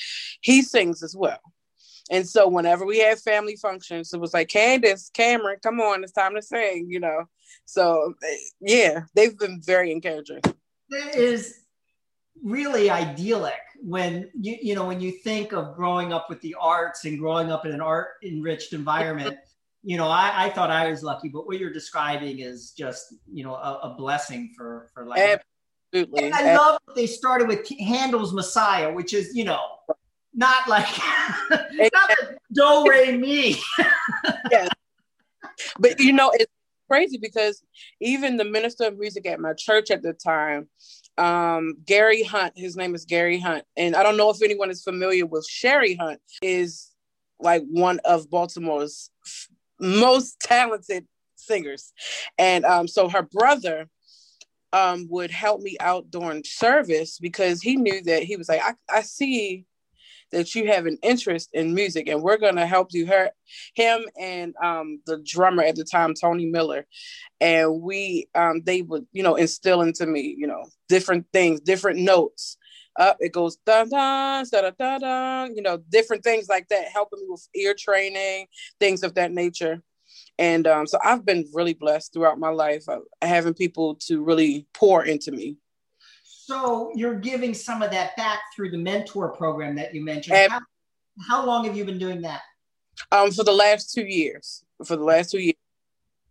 he 0.42 0.62
sings 0.62 1.04
as 1.04 1.16
well. 1.16 1.40
And 2.12 2.28
so 2.28 2.48
whenever 2.48 2.86
we 2.86 3.00
had 3.00 3.20
family 3.20 3.56
functions, 3.56 4.14
it 4.14 4.20
was 4.20 4.34
like 4.34 4.50
Candace, 4.50 5.10
Cameron, 5.14 5.58
come 5.64 5.80
on, 5.80 6.04
it's 6.04 6.12
time 6.12 6.36
to 6.36 6.42
sing, 6.42 6.88
you 6.90 7.00
know. 7.00 7.26
So 7.66 8.14
eh, 8.24 8.36
yeah, 8.60 9.04
they've 9.16 9.38
been 9.38 9.62
very 9.62 9.92
encouraging. 9.92 10.42
It 10.90 11.16
is 11.16 11.60
really 12.44 12.90
idyllic 12.90 13.54
when 13.82 14.30
you 14.40 14.58
you 14.62 14.76
know 14.76 14.86
when 14.86 15.00
you 15.00 15.12
think 15.12 15.54
of 15.54 15.76
growing 15.76 16.14
up 16.14 16.30
with 16.30 16.42
the 16.42 16.56
arts 16.60 17.06
and 17.06 17.18
growing 17.20 17.52
up 17.52 17.66
in 17.66 17.72
an 17.72 17.82
art 17.82 18.10
enriched 18.24 18.74
environment. 18.74 19.38
You 19.86 19.98
know, 19.98 20.08
I, 20.08 20.46
I 20.46 20.50
thought 20.50 20.72
I 20.72 20.90
was 20.90 21.04
lucky, 21.04 21.28
but 21.28 21.46
what 21.46 21.60
you're 21.60 21.74
describing 21.74 22.40
is 22.40 22.72
just 22.72 23.16
you 23.30 23.44
know 23.44 23.56
a, 23.56 23.80
a 23.84 23.96
blessing 23.98 24.54
for 24.56 24.88
for 24.94 25.06
life. 25.06 25.42
Absolutely. 25.94 26.24
And 26.24 26.34
I 26.34 26.56
love 26.56 26.80
that 26.88 26.96
they 26.96 27.06
started 27.06 27.50
with 27.50 27.68
Handel's 27.68 28.32
Messiah, 28.34 28.94
which 28.94 29.14
is 29.14 29.36
you 29.36 29.44
know 29.44 29.60
not 30.34 30.68
like 30.68 30.88
it's 30.90 31.94
not 31.94 32.10
like 32.10 32.38
do 32.52 32.90
re 32.90 33.18
mi. 33.18 33.62
yeah. 34.52 34.68
But 35.80 36.00
you 36.00 36.14
know, 36.14 36.32
it's 36.34 36.52
crazy 36.90 37.18
because 37.18 37.64
even 38.02 38.38
the 38.38 38.46
minister 38.46 38.86
of 38.86 38.98
music 38.98 39.26
at 39.26 39.40
my 39.40 39.54
church 39.54 39.92
at 39.92 40.02
the 40.02 40.14
time, 40.14 40.70
um, 41.18 41.76
Gary 41.86 42.24
Hunt, 42.24 42.54
his 42.56 42.76
name 42.76 42.96
is 42.96 43.06
Gary 43.06 43.40
Hunt, 43.40 43.64
and 43.78 43.96
I 43.96 44.04
don't 44.04 44.18
know 44.18 44.30
if 44.30 44.42
anyone 44.42 44.70
is 44.70 44.84
familiar 44.84 45.26
with 45.26 45.46
Sherry 45.48 45.96
Hunt, 45.96 46.20
is 46.42 46.92
like 47.40 47.64
one 47.70 48.00
of 48.06 48.30
Baltimore's 48.30 49.10
most 49.80 50.40
talented 50.40 51.06
singers, 51.36 51.94
and 52.38 52.66
um, 52.66 52.88
so 52.88 53.10
her 53.10 53.22
brother 53.22 53.88
um, 54.72 55.08
would 55.10 55.30
help 55.30 55.62
me 55.62 55.78
out 55.80 56.10
during 56.10 56.44
service 56.44 57.20
because 57.20 57.62
he 57.62 57.76
knew 57.76 58.02
that 58.04 58.24
he 58.24 58.36
was 58.36 58.50
like, 58.50 58.62
I, 58.64 58.74
I 58.90 59.02
see 59.02 59.66
that 60.32 60.56
you 60.56 60.68
have 60.68 60.86
an 60.86 60.98
interest 61.04 61.50
in 61.54 61.74
music 61.74 62.08
and 62.08 62.22
we're 62.22 62.38
going 62.38 62.56
to 62.56 62.66
help 62.66 62.90
you 62.92 63.06
her 63.08 63.30
him 63.76 64.04
and 64.20 64.56
um, 64.62 65.00
the 65.06 65.18
drummer 65.26 65.64
at 65.64 65.76
the 65.76 65.84
time 65.84 66.14
tony 66.14 66.46
miller. 66.46 66.86
And 67.40 67.82
we 67.82 68.28
um, 68.36 68.62
they 68.66 68.82
would 68.82 69.06
you 69.12 69.24
know 69.24 69.36
instill 69.36 69.82
into 69.82 70.06
me 70.06 70.36
you 70.38 70.48
know 70.48 70.66
different 70.90 71.28
things 71.34 71.60
different 71.62 72.00
notes. 72.00 72.58
Up 73.00 73.18
it 73.20 73.34
goes 73.34 73.58
dun 73.66 73.90
dun 73.90 74.46
da 74.52 74.70
da 74.70 74.98
da 75.00 75.44
you 75.46 75.62
know 75.62 75.78
different 75.90 76.24
things 76.24 76.48
like 76.48 76.68
that 76.70 76.86
helping 76.94 77.20
me 77.20 77.26
with 77.30 77.48
ear 77.56 77.76
training 77.78 78.48
things 78.80 79.04
of 79.04 79.16
that 79.16 79.32
nature. 79.32 79.82
And 80.40 80.68
um, 80.68 80.88
so 80.88 81.00
i've 81.04 81.26
been 81.26 81.46
really 81.54 81.74
blessed 81.74 82.14
throughout 82.14 82.40
my 82.40 82.50
life 82.50 82.84
uh, 82.88 83.00
having 83.22 83.54
people 83.54 83.96
to 84.08 84.24
really 84.24 84.68
pour 84.74 85.04
into 85.06 85.32
me 85.32 85.58
so 86.46 86.92
you're 86.96 87.16
giving 87.16 87.54
some 87.54 87.82
of 87.82 87.92
that 87.92 88.16
back 88.18 88.40
through 88.56 88.72
the 88.72 88.78
mentor 88.78 89.30
program 89.30 89.76
that 89.76 89.94
you 89.94 90.04
mentioned. 90.04 90.38
How, 90.50 90.60
how 91.28 91.46
long 91.46 91.66
have 91.66 91.78
you 91.78 91.86
been 91.86 92.00
doing 92.00 92.22
that? 92.22 92.42
um, 93.12 93.32
for 93.32 93.44
the 93.44 93.52
last 93.52 93.94
two 93.94 94.06
years 94.06 94.64
for 94.86 94.96
the 94.96 95.04
last 95.04 95.32
two 95.32 95.40
years 95.40 95.56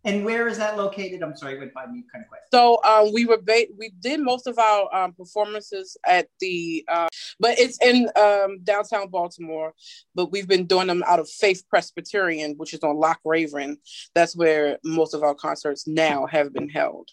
And 0.05 0.25
where 0.25 0.47
is 0.47 0.57
that 0.57 0.77
located? 0.77 1.23
I'm 1.23 1.35
sorry, 1.35 1.57
went 1.57 1.73
by 1.73 1.85
me 1.85 2.03
kind 2.11 2.23
of 2.23 2.29
quick. 2.29 2.41
So 2.51 2.83
um, 2.83 3.13
we 3.13 3.25
were 3.25 3.41
ba- 3.41 3.71
we 3.77 3.91
did 3.99 4.19
most 4.19 4.47
of 4.47 4.59
our 4.59 4.93
um, 4.93 5.13
performances 5.13 5.97
at 6.05 6.27
the, 6.39 6.85
uh, 6.89 7.07
but 7.39 7.57
it's 7.57 7.81
in 7.81 8.09
um, 8.17 8.59
downtown 8.63 9.07
Baltimore. 9.09 9.73
But 10.13 10.31
we've 10.31 10.47
been 10.47 10.65
doing 10.65 10.87
them 10.87 11.03
out 11.07 11.19
of 11.19 11.29
Faith 11.29 11.63
Presbyterian, 11.69 12.55
which 12.57 12.73
is 12.73 12.81
on 12.83 12.97
Loch 12.97 13.19
Raven. 13.23 13.77
That's 14.13 14.35
where 14.35 14.77
most 14.83 15.13
of 15.13 15.23
our 15.23 15.35
concerts 15.35 15.87
now 15.87 16.25
have 16.25 16.53
been 16.53 16.69
held. 16.69 17.09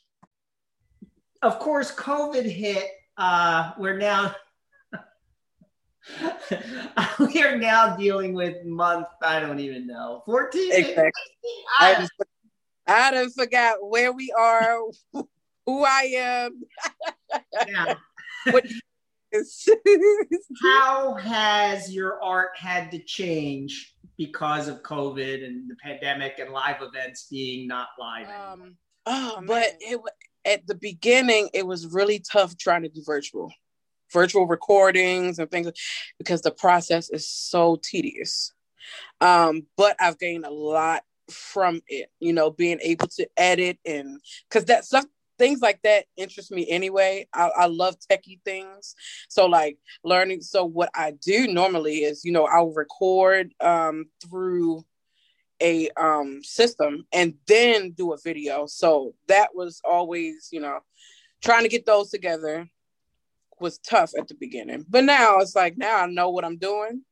Of 1.43 1.59
course, 1.59 1.95
COVID 1.95 2.45
hit. 2.45 2.91
Uh, 3.17 3.73
we're 3.79 3.99
now 3.99 4.35
we 7.19 7.43
are 7.43 7.57
now 7.57 7.97
dealing 7.97 8.35
with 8.35 8.65
month. 8.65 9.07
I 9.23 9.41
don't 9.41 9.61
even 9.61 9.87
know. 9.87 10.23
14? 10.27 10.73
Exactly. 10.73 11.13
I, 11.79 11.95
I, 11.95 11.95
just, 12.01 12.13
I 12.87 13.11
done 13.13 13.31
forgot 13.31 13.77
where 13.81 14.13
we 14.13 14.33
are, 14.37 14.81
who 15.67 15.85
I 15.85 16.13
am. 16.17 16.63
yeah. 17.69 17.95
what 18.51 18.67
is. 19.33 19.69
How 20.63 21.15
has 21.15 21.95
your 21.95 22.23
art 22.23 22.51
had 22.57 22.91
to 22.93 22.99
change 22.99 23.95
because 24.17 24.69
of 24.69 24.83
COVID 24.83 25.45
and 25.45 25.71
the 25.71 25.77
pandemic 25.83 26.39
and 26.39 26.51
live 26.51 26.77
events 26.81 27.29
being 27.31 27.69
not 27.69 27.89
live? 27.99 28.29
um, 28.29 28.77
oh, 29.07 29.43
but 29.47 29.77
it 29.81 30.01
wa- 30.01 30.09
at 30.45 30.67
the 30.67 30.75
beginning 30.75 31.49
it 31.53 31.67
was 31.67 31.87
really 31.87 32.19
tough 32.19 32.57
trying 32.57 32.83
to 32.83 32.89
do 32.89 33.03
virtual 33.05 33.53
virtual 34.13 34.47
recordings 34.47 35.39
and 35.39 35.51
things 35.51 35.71
because 36.19 36.43
the 36.43 36.51
process 36.51 37.11
is 37.11 37.29
so 37.29 37.79
tedious. 37.83 38.53
Um 39.21 39.67
but 39.77 39.97
i've 40.01 40.19
gained 40.19 40.47
a 40.47 40.51
lot 40.51 41.03
from 41.31 41.81
it 41.87 42.11
you 42.19 42.33
know 42.33 42.51
being 42.51 42.81
able 42.83 43.07
to 43.07 43.29
edit 43.37 43.79
and 43.87 44.21
because 44.49 44.65
that 44.65 44.85
stuff 44.85 45.05
things 45.41 45.63
like 45.63 45.81
that 45.83 46.05
interest 46.19 46.53
me 46.53 46.69
anyway. 46.69 47.27
I, 47.33 47.51
I 47.57 47.67
love 47.67 47.97
techie 47.99 48.43
things. 48.45 48.95
So 49.31 49.47
like 49.47 49.79
learning 50.05 50.43
so 50.43 50.65
what 50.65 50.91
i 50.95 51.13
do 51.13 51.49
normally 51.49 51.99
is 51.99 52.25
you 52.25 52.33
know 52.33 52.45
i'll 52.47 52.73
record 52.75 53.55
um 53.61 54.07
through 54.23 54.85
a 55.63 55.89
um 55.97 56.43
system 56.43 57.07
and 57.13 57.35
then 57.47 57.91
do 57.93 58.13
a 58.13 58.19
video 58.25 58.67
so 58.67 59.15
that 59.29 59.55
was 59.55 59.81
always 59.85 60.49
you 60.53 60.61
know 60.61 60.81
trying 61.43 61.63
to 61.63 61.69
get 61.69 61.87
those 61.87 62.11
together 62.11 62.69
was 63.61 63.79
tough 63.79 64.13
at 64.19 64.27
the 64.29 64.35
beginning 64.35 64.85
but 64.89 65.05
now 65.05 65.39
it's 65.39 65.55
like 65.55 65.77
now 65.77 66.03
i 66.03 66.07
know 66.07 66.31
what 66.31 66.45
i'm 66.45 66.57
doing 66.57 67.03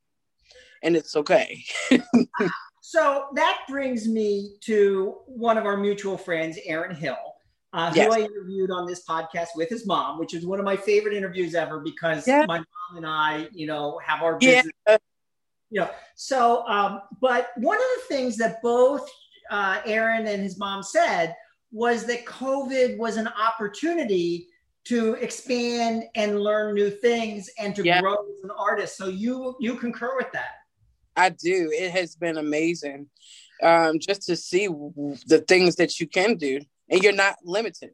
and 0.83 0.97
it's 0.97 1.15
okay 1.17 1.63
So 2.91 3.27
that 3.35 3.59
brings 3.69 4.09
me 4.09 4.57
to 4.63 5.17
one 5.27 5.59
of 5.59 5.67
our 5.67 5.77
mutual 5.77 6.17
friends, 6.17 6.59
Aaron 6.65 6.97
Hill, 6.97 7.19
uh, 7.75 7.93
Yes. 7.95 8.07
who 8.07 8.23
I 8.23 8.25
interviewed 8.25 8.71
on 8.71 8.87
this 8.87 9.05
podcast 9.07 9.49
with 9.57 9.69
his 9.69 9.87
mom, 9.87 10.19
which 10.19 10.33
is 10.33 10.47
one 10.47 10.59
of 10.59 10.65
my 10.65 10.75
favorite 10.75 11.13
interviews 11.13 11.55
ever 11.55 11.81
because 11.81 12.27
Yeah. 12.27 12.47
my 12.47 12.57
mom 12.57 12.97
and 12.97 13.07
I, 13.07 13.49
you 13.53 13.67
know, 13.67 14.01
have 14.03 14.23
our 14.23 14.39
business. 14.39 14.73
You 14.87 14.97
know, 15.71 15.91
so, 16.15 16.67
um, 16.67 17.03
but 17.21 17.51
one 17.57 17.77
of 17.77 17.83
the 17.97 18.15
things 18.15 18.37
that 18.39 18.63
both 18.63 19.09
uh, 19.51 19.81
Aaron 19.85 20.27
and 20.27 20.43
his 20.43 20.59
mom 20.59 20.83
said 20.83 21.35
was 21.73 22.07
that 22.07 22.25
COVID 22.25 22.97
was 22.97 23.17
an 23.17 23.29
opportunity 23.29 24.49
to 24.85 25.15
expand 25.15 26.05
and 26.15 26.41
learn 26.41 26.75
new 26.75 26.91
things 26.91 27.51
and 27.59 27.75
to 27.77 27.85
Yeah. 27.85 28.01
grow 28.01 28.15
as 28.15 28.43
an 28.43 28.51
artist. 28.51 28.97
So 28.97 29.09
you 29.09 29.55
you 29.61 29.77
concur 29.77 30.17
with 30.17 30.33
that? 30.33 30.53
I 31.15 31.31
do. 31.31 31.71
It 31.73 31.91
has 31.91 32.17
been 32.17 32.39
amazing 32.39 33.09
um, 33.63 33.99
just 33.99 34.23
to 34.23 34.37
see 34.37 34.67
the 34.67 35.45
things 35.47 35.77
that 35.77 36.01
you 36.01 36.07
can 36.07 36.37
do, 36.37 36.61
and 36.89 37.03
you're 37.03 37.13
not 37.13 37.37
limited. 37.45 37.91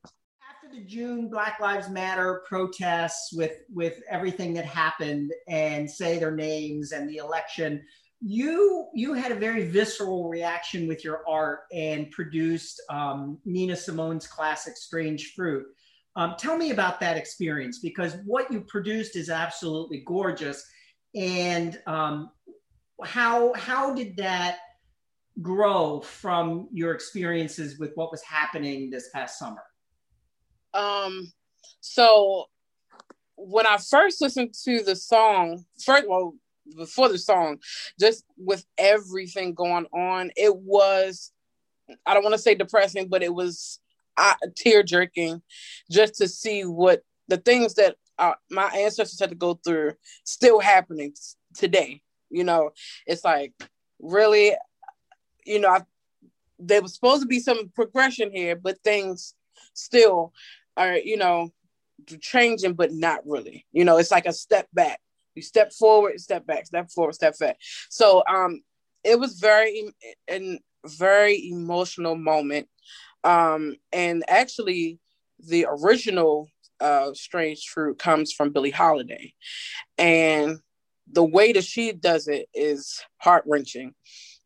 The 0.75 0.81
June 0.81 1.29
Black 1.29 1.61
Lives 1.61 1.89
Matter 1.89 2.43
protests 2.47 3.33
with 3.33 3.59
with 3.73 4.01
everything 4.11 4.53
that 4.55 4.65
happened 4.65 5.33
and 5.47 5.89
say 5.89 6.19
their 6.19 6.35
names 6.35 6.93
and 6.93 7.09
the 7.09 7.19
election, 7.19 7.83
you 8.21 8.89
you 8.93 9.13
had 9.15 9.31
a 9.31 9.37
very 9.37 9.69
visceral 9.69 10.29
reaction 10.29 10.89
with 10.89 11.05
your 11.05 11.23
art 11.29 11.61
and 11.73 12.11
produced 12.11 12.83
um, 12.91 13.39
Nina 13.45 13.77
Simone's 13.77 14.27
classic 14.27 14.77
"Strange 14.77 15.35
Fruit." 15.35 15.65
Um, 16.17 16.35
tell 16.39 16.57
me 16.57 16.71
about 16.71 17.01
that 17.01 17.17
experience 17.17 17.79
because 17.79 18.17
what 18.25 18.51
you 18.51 18.61
produced 18.63 19.17
is 19.17 19.31
absolutely 19.31 20.03
gorgeous, 20.05 20.65
and 21.15 21.81
um, 21.87 22.31
how 23.05 23.53
how 23.55 23.95
did 23.95 24.17
that 24.17 24.59
grow 25.41 26.01
from 26.01 26.69
your 26.73 26.93
experiences 26.93 27.79
with 27.79 27.93
what 27.95 28.11
was 28.11 28.23
happening 28.23 28.91
this 28.91 29.11
past 29.13 29.39
summer? 29.39 29.63
Um, 30.75 31.33
so 31.81 32.47
when 33.37 33.67
I 33.67 33.79
first 33.79 34.21
listened 34.21 34.55
to 34.65 34.83
the 34.83 34.97
song, 34.97 35.65
first 35.83 36.09
well, 36.09 36.35
before 36.77 37.09
the 37.09 37.19
song, 37.19 37.59
just 37.99 38.25
with 38.37 38.65
everything 38.79 39.55
going 39.55 39.87
on, 39.93 40.31
it 40.37 40.55
was 40.57 41.33
I 42.07 42.15
don't 42.15 42.23
want 42.23 42.35
to 42.35 42.39
say 42.39 42.55
depressing, 42.55 43.09
but 43.09 43.23
it 43.23 43.35
was 43.35 43.81
tear 44.57 44.83
jerking 44.83 45.43
just 45.91 46.15
to 46.15 46.29
see 46.29 46.63
what 46.63 47.03
the 47.29 47.37
things 47.37 47.75
that 47.75 47.97
uh, 48.19 48.35
my 48.51 48.67
ancestors 48.69 49.19
had 49.19 49.31
to 49.31 49.37
go 49.37 49.55
through 49.65 49.93
still 50.25 50.61
happening 50.61 51.13
today. 51.55 52.01
You 52.31 52.45
know, 52.45 52.71
it's 53.07 53.25
like 53.25 53.53
really, 54.01 54.55
you 55.45 55.59
know, 55.59 55.69
I, 55.69 55.83
there 56.59 56.83
was 56.83 56.95
supposed 56.95 57.23
to 57.23 57.29
be 57.29 57.41
some 57.41 57.71
progression 57.75 58.31
here, 58.33 58.57
but 58.57 58.83
things 58.85 59.35
still 59.75 60.33
are, 60.77 60.97
you 60.97 61.17
know, 61.17 61.51
changing, 62.21 62.75
but 62.75 62.93
not 62.93 63.21
really. 63.27 63.67
You 63.73 63.85
know, 63.85 63.99
it's 63.99 64.11
like 64.11 64.27
a 64.27 64.33
step 64.33 64.69
back. 64.73 65.01
You 65.35 65.43
step 65.43 65.73
forward, 65.73 66.21
step 66.21 66.47
back, 66.47 66.67
step 66.67 66.91
forward, 66.91 67.15
step 67.15 67.39
back. 67.39 67.59
So 67.91 68.23
um 68.29 68.63
it 69.03 69.19
was 69.19 69.39
very 69.39 69.93
a 70.31 70.61
very 70.87 71.49
emotional 71.51 72.17
moment. 72.17 72.69
Um 73.23 73.77
and 73.93 74.25
actually 74.29 74.99
the 75.39 75.67
original 75.69 76.49
uh 76.81 77.13
strange 77.15 77.67
fruit 77.69 77.99
comes 77.99 78.33
from 78.33 78.53
Billie 78.53 78.71
Holiday. 78.71 79.35
And 79.99 80.59
the 81.11 81.25
way 81.25 81.53
that 81.53 81.65
she 81.65 81.93
does 81.93 82.29
it 82.29 82.49
is 82.55 83.01
heart 83.19 83.45
wrenching. 83.47 83.95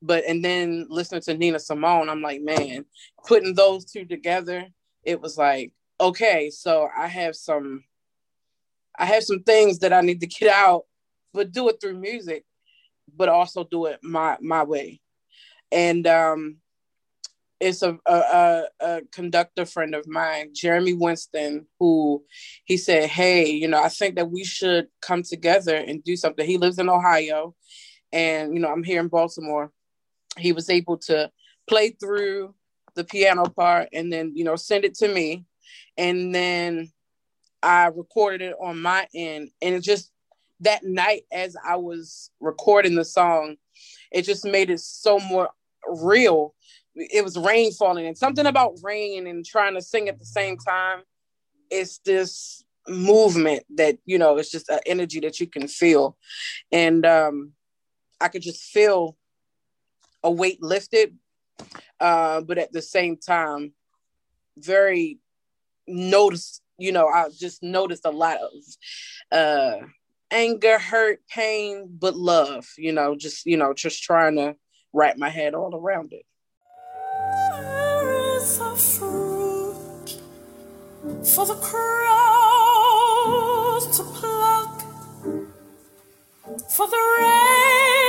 But 0.01 0.25
and 0.25 0.45
then 0.45 0.87
listening 0.89 1.23
to 1.23 1.35
Nina 1.35 1.59
Simone, 1.59 2.09
I'm 2.09 2.23
like, 2.23 2.41
man, 2.41 2.85
putting 3.27 3.55
those 3.55 3.85
two 3.85 4.05
together, 4.05 4.67
it 5.05 5.21
was 5.21 5.37
like, 5.37 5.73
okay, 6.01 6.51
so 6.51 6.89
I 6.97 7.09
have 7.09 7.37
some 7.37 7.85
I 8.99 9.07
have 9.07 9.23
some 9.23 9.43
things 9.43 9.79
that 9.81 9.93
I 9.93 10.01
need 10.01 10.21
to 10.21 10.27
get 10.27 10.51
out, 10.51 10.85
but 11.33 11.53
do 11.53 11.69
it 11.69 11.81
through 11.81 11.99
music, 11.99 12.45
but 13.17 13.29
also 13.29 13.65
do 13.65 13.87
it 13.87 14.01
my 14.03 14.37
my 14.41 14.65
way. 14.65 15.01
And 15.71 16.07
um 16.07 16.57
it's 17.61 17.83
a, 17.83 17.99
a, 18.07 18.65
a 18.81 19.01
conductor 19.11 19.67
friend 19.67 19.95
of 19.95 20.07
mine, 20.07 20.51
Jeremy 20.55 20.95
Winston, 20.95 21.67
who 21.81 22.25
he 22.65 22.77
said, 22.77 23.09
Hey, 23.09 23.51
you 23.51 23.67
know, 23.67 23.83
I 23.83 23.89
think 23.89 24.15
that 24.17 24.31
we 24.31 24.45
should 24.45 24.87
come 25.01 25.23
together 25.23 25.75
and 25.75 26.05
do 26.05 26.17
something. 26.17 26.47
He 26.47 26.57
lives 26.57 26.79
in 26.79 26.89
Ohio, 26.89 27.55
and, 28.13 28.55
you 28.55 28.61
know, 28.61 28.69
I'm 28.69 28.85
here 28.85 29.01
in 29.01 29.09
Baltimore. 29.09 29.73
He 30.37 30.53
was 30.53 30.71
able 30.71 30.99
to 30.99 31.31
play 31.69 31.91
through 31.91 32.55
the 32.95 33.05
piano 33.05 33.45
part 33.45 33.89
and 33.93 34.13
then, 34.13 34.33
you 34.35 34.45
know, 34.45 34.57
send 34.57 34.85
it 34.85 34.95
to 34.95 35.09
me. 35.09 35.45
And 35.97 36.35
then 36.35 36.91
I 37.63 37.87
recorded 37.87 38.43
it 38.43 38.57
on 38.61 38.81
my 38.81 39.07
end. 39.15 39.51
And 39.63 39.75
it 39.75 39.83
just, 39.83 40.11
that 40.61 40.85
night, 40.85 41.23
as 41.33 41.57
I 41.65 41.77
was 41.77 42.31
recording 42.41 42.95
the 42.95 43.05
song, 43.05 43.57
it 44.11 44.23
just 44.23 44.45
made 44.45 44.71
it 44.71 44.81
so 44.81 45.19
more 45.19 45.51
real. 45.87 46.55
It 46.95 47.25
was 47.25 47.37
rain 47.37 47.73
falling. 47.73 48.07
And 48.07 48.19
something 48.19 48.47
about 48.47 48.79
rain 48.83 49.27
and 49.27 49.45
trying 49.45 49.75
to 49.75 49.83
sing 49.83 50.09
at 50.09 50.19
the 50.19 50.27
same 50.27 50.57
time 50.57 51.03
it's 51.71 51.99
this 51.99 52.65
movement 52.89 53.65
that 53.77 53.99
you 54.07 54.19
know 54.19 54.39
it's 54.39 54.51
just 54.51 54.69
an 54.69 54.79
energy 54.87 55.21
that 55.21 55.41
you 55.41 55.47
can 55.47 55.69
feel. 55.69 56.17
And 56.73 57.05
um 57.05 57.53
i 58.21 58.29
could 58.29 58.43
just 58.43 58.63
feel 58.63 59.17
a 60.25 60.31
weight 60.31 60.63
lifted 60.63 61.15
uh 62.01 62.41
but 62.41 62.59
at 62.59 62.73
the 62.73 62.83
same 62.83 63.17
time 63.17 63.73
very 64.57 65.19
notice 65.89 66.61
you 66.79 66.93
know 66.93 67.09
i 67.09 67.29
just 67.37 67.63
noticed 67.63 68.05
a 68.05 68.11
lot 68.11 68.39
of 68.39 68.53
uh 69.33 69.77
anger 70.31 70.79
hurt 70.79 71.21
pain 71.29 71.89
but 71.99 72.15
love 72.17 72.67
you 72.77 72.93
know 72.93 73.17
just 73.17 73.47
you 73.47 73.57
know 73.57 73.73
just 73.73 74.03
trying 74.03 74.37
to 74.37 74.55
wrap 74.93 75.17
my 75.17 75.29
head 75.29 75.55
all 75.55 75.75
around 75.75 76.13
it. 76.13 76.25
For 81.25 81.47
the 81.47 81.55
crows 81.55 81.87
to 83.97 84.03
pluck, 84.03 84.83
for 86.69 86.87
the 86.87 86.97
rain 87.21 88.08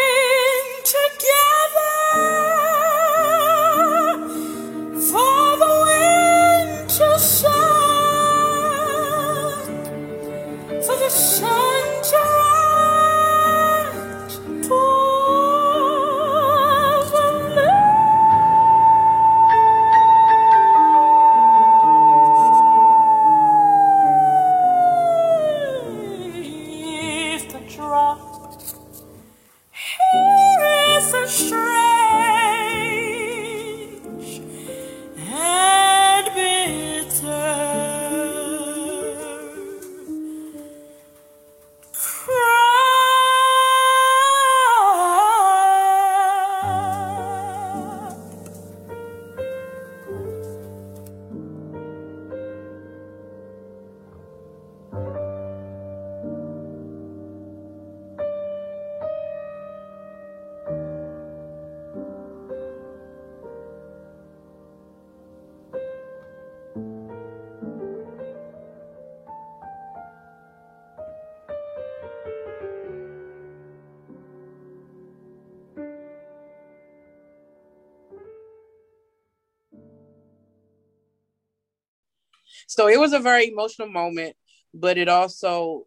so 82.67 82.87
it 82.87 82.99
was 82.99 83.13
a 83.13 83.19
very 83.19 83.47
emotional 83.47 83.89
moment 83.89 84.35
but 84.73 84.97
it 84.97 85.07
also 85.09 85.85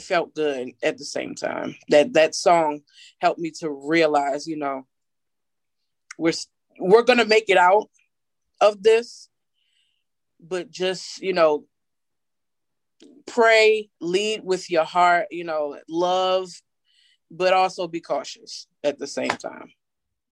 felt 0.00 0.34
good 0.34 0.70
at 0.82 0.96
the 0.98 1.04
same 1.04 1.34
time. 1.34 1.76
That 1.88 2.14
that 2.14 2.34
song 2.34 2.80
helped 3.20 3.40
me 3.40 3.50
to 3.60 3.70
realize 3.70 4.46
you 4.46 4.56
know 4.56 4.86
we're 6.18 6.32
we're 6.78 7.02
gonna 7.02 7.24
make 7.24 7.48
it 7.48 7.58
out 7.58 7.90
of 8.60 8.82
this 8.82 9.28
but 10.40 10.70
just 10.70 11.20
you 11.20 11.32
know 11.32 11.64
pray 13.26 13.90
lead 14.00 14.42
with 14.44 14.70
your 14.70 14.84
heart 14.84 15.26
you 15.30 15.44
know 15.44 15.78
love 15.88 16.50
but 17.30 17.52
also 17.52 17.88
be 17.88 18.00
cautious 18.00 18.66
at 18.84 18.98
the 18.98 19.06
same 19.06 19.28
time. 19.28 19.70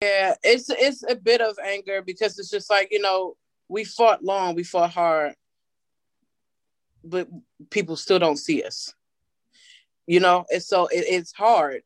Yeah 0.02 0.36
it's 0.44 0.70
it's 0.70 1.04
a 1.10 1.16
bit 1.16 1.42
of 1.42 1.58
anger 1.64 2.02
because 2.02 2.38
it's 2.40 2.50
just 2.50 2.70
like 2.70 2.90
you 2.92 3.02
know 3.02 3.36
we 3.70 3.84
fought 3.84 4.24
long 4.24 4.56
we 4.56 4.64
fought 4.64 4.92
hard 4.92 5.34
but 7.04 7.30
people 7.70 7.96
still 7.96 8.20
don't 8.20 8.38
see 8.38 8.64
us 8.64 8.94
you 10.08 10.20
know 10.20 10.46
and 10.52 10.62
so 10.62 10.88
it, 10.88 11.06
it's 11.08 11.32
hard 11.32 11.82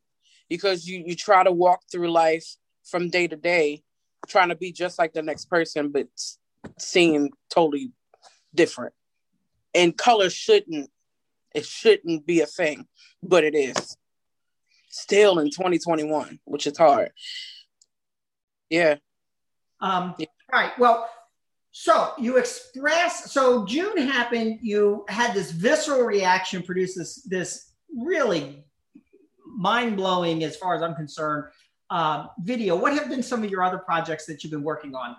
because 0.49 0.87
you 0.87 1.03
you 1.05 1.15
try 1.15 1.43
to 1.43 1.51
walk 1.51 1.81
through 1.91 2.11
life 2.11 2.55
from 2.83 3.09
day 3.09 3.27
to 3.27 3.35
day 3.35 3.83
trying 4.27 4.49
to 4.49 4.55
be 4.55 4.71
just 4.71 4.97
like 4.97 5.13
the 5.13 5.21
next 5.21 5.45
person 5.45 5.89
but 5.89 6.07
seeing 6.79 7.29
totally 7.49 7.91
different 8.55 8.93
and 9.75 9.97
color 9.97 10.29
shouldn't 10.29 10.89
it 11.53 11.65
shouldn't 11.65 12.25
be 12.25 12.41
a 12.41 12.45
thing 12.45 12.87
but 13.21 13.43
it 13.43 13.53
is 13.53 13.97
still 14.89 15.39
in 15.39 15.49
2021 15.49 16.39
which 16.45 16.65
is 16.65 16.77
hard 16.77 17.11
yeah 18.69 18.95
Um, 19.81 20.15
Yeah. 20.17 20.27
Right. 20.51 20.71
Well, 20.77 21.09
so 21.73 22.13
you 22.19 22.37
express. 22.37 23.31
So 23.31 23.65
June 23.65 23.97
happened. 23.97 24.59
You 24.61 25.05
had 25.09 25.33
this 25.33 25.51
visceral 25.51 26.03
reaction, 26.03 26.61
produced 26.61 26.95
this 26.95 27.23
this 27.23 27.73
really 27.97 28.63
mind 29.45 29.97
blowing, 29.97 30.43
as 30.43 30.55
far 30.55 30.75
as 30.75 30.83
I'm 30.83 30.93
concerned, 30.93 31.45
uh, 31.89 32.27
video. 32.43 32.75
What 32.75 32.93
have 32.93 33.09
been 33.09 33.23
some 33.23 33.43
of 33.43 33.49
your 33.49 33.63
other 33.63 33.79
projects 33.79 34.27
that 34.27 34.43
you've 34.43 34.51
been 34.51 34.63
working 34.63 34.93
on? 34.93 35.15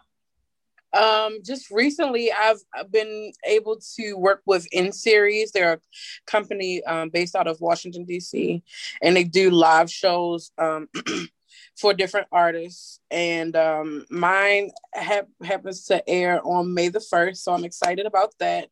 Um, 0.97 1.41
just 1.45 1.73
recently, 1.73 2.31
I've, 2.31 2.63
been 2.93 3.33
able 3.45 3.81
to 3.97 4.15
work 4.15 4.43
with 4.47 4.69
In 4.71 4.93
Series. 4.93 5.51
They're 5.51 5.73
a 5.73 5.81
company 6.25 6.85
um, 6.85 7.09
based 7.09 7.35
out 7.35 7.49
of 7.49 7.61
Washington 7.61 8.05
D.C. 8.05 8.63
and 9.03 9.17
they 9.17 9.25
do 9.25 9.51
live 9.51 9.91
shows 9.91 10.53
um, 10.57 10.89
for 11.77 11.93
different 11.93 12.29
artists, 12.31 13.01
and 13.11 13.57
um, 13.57 14.05
mine 14.11 14.71
ha- 14.95 15.23
happens 15.43 15.85
to 15.87 16.09
air 16.09 16.41
on 16.45 16.73
May 16.73 16.89
the 16.89 17.01
first, 17.01 17.45
so 17.45 17.53
I'm 17.53 17.65
excited 17.65 18.07
about 18.07 18.35
that. 18.39 18.69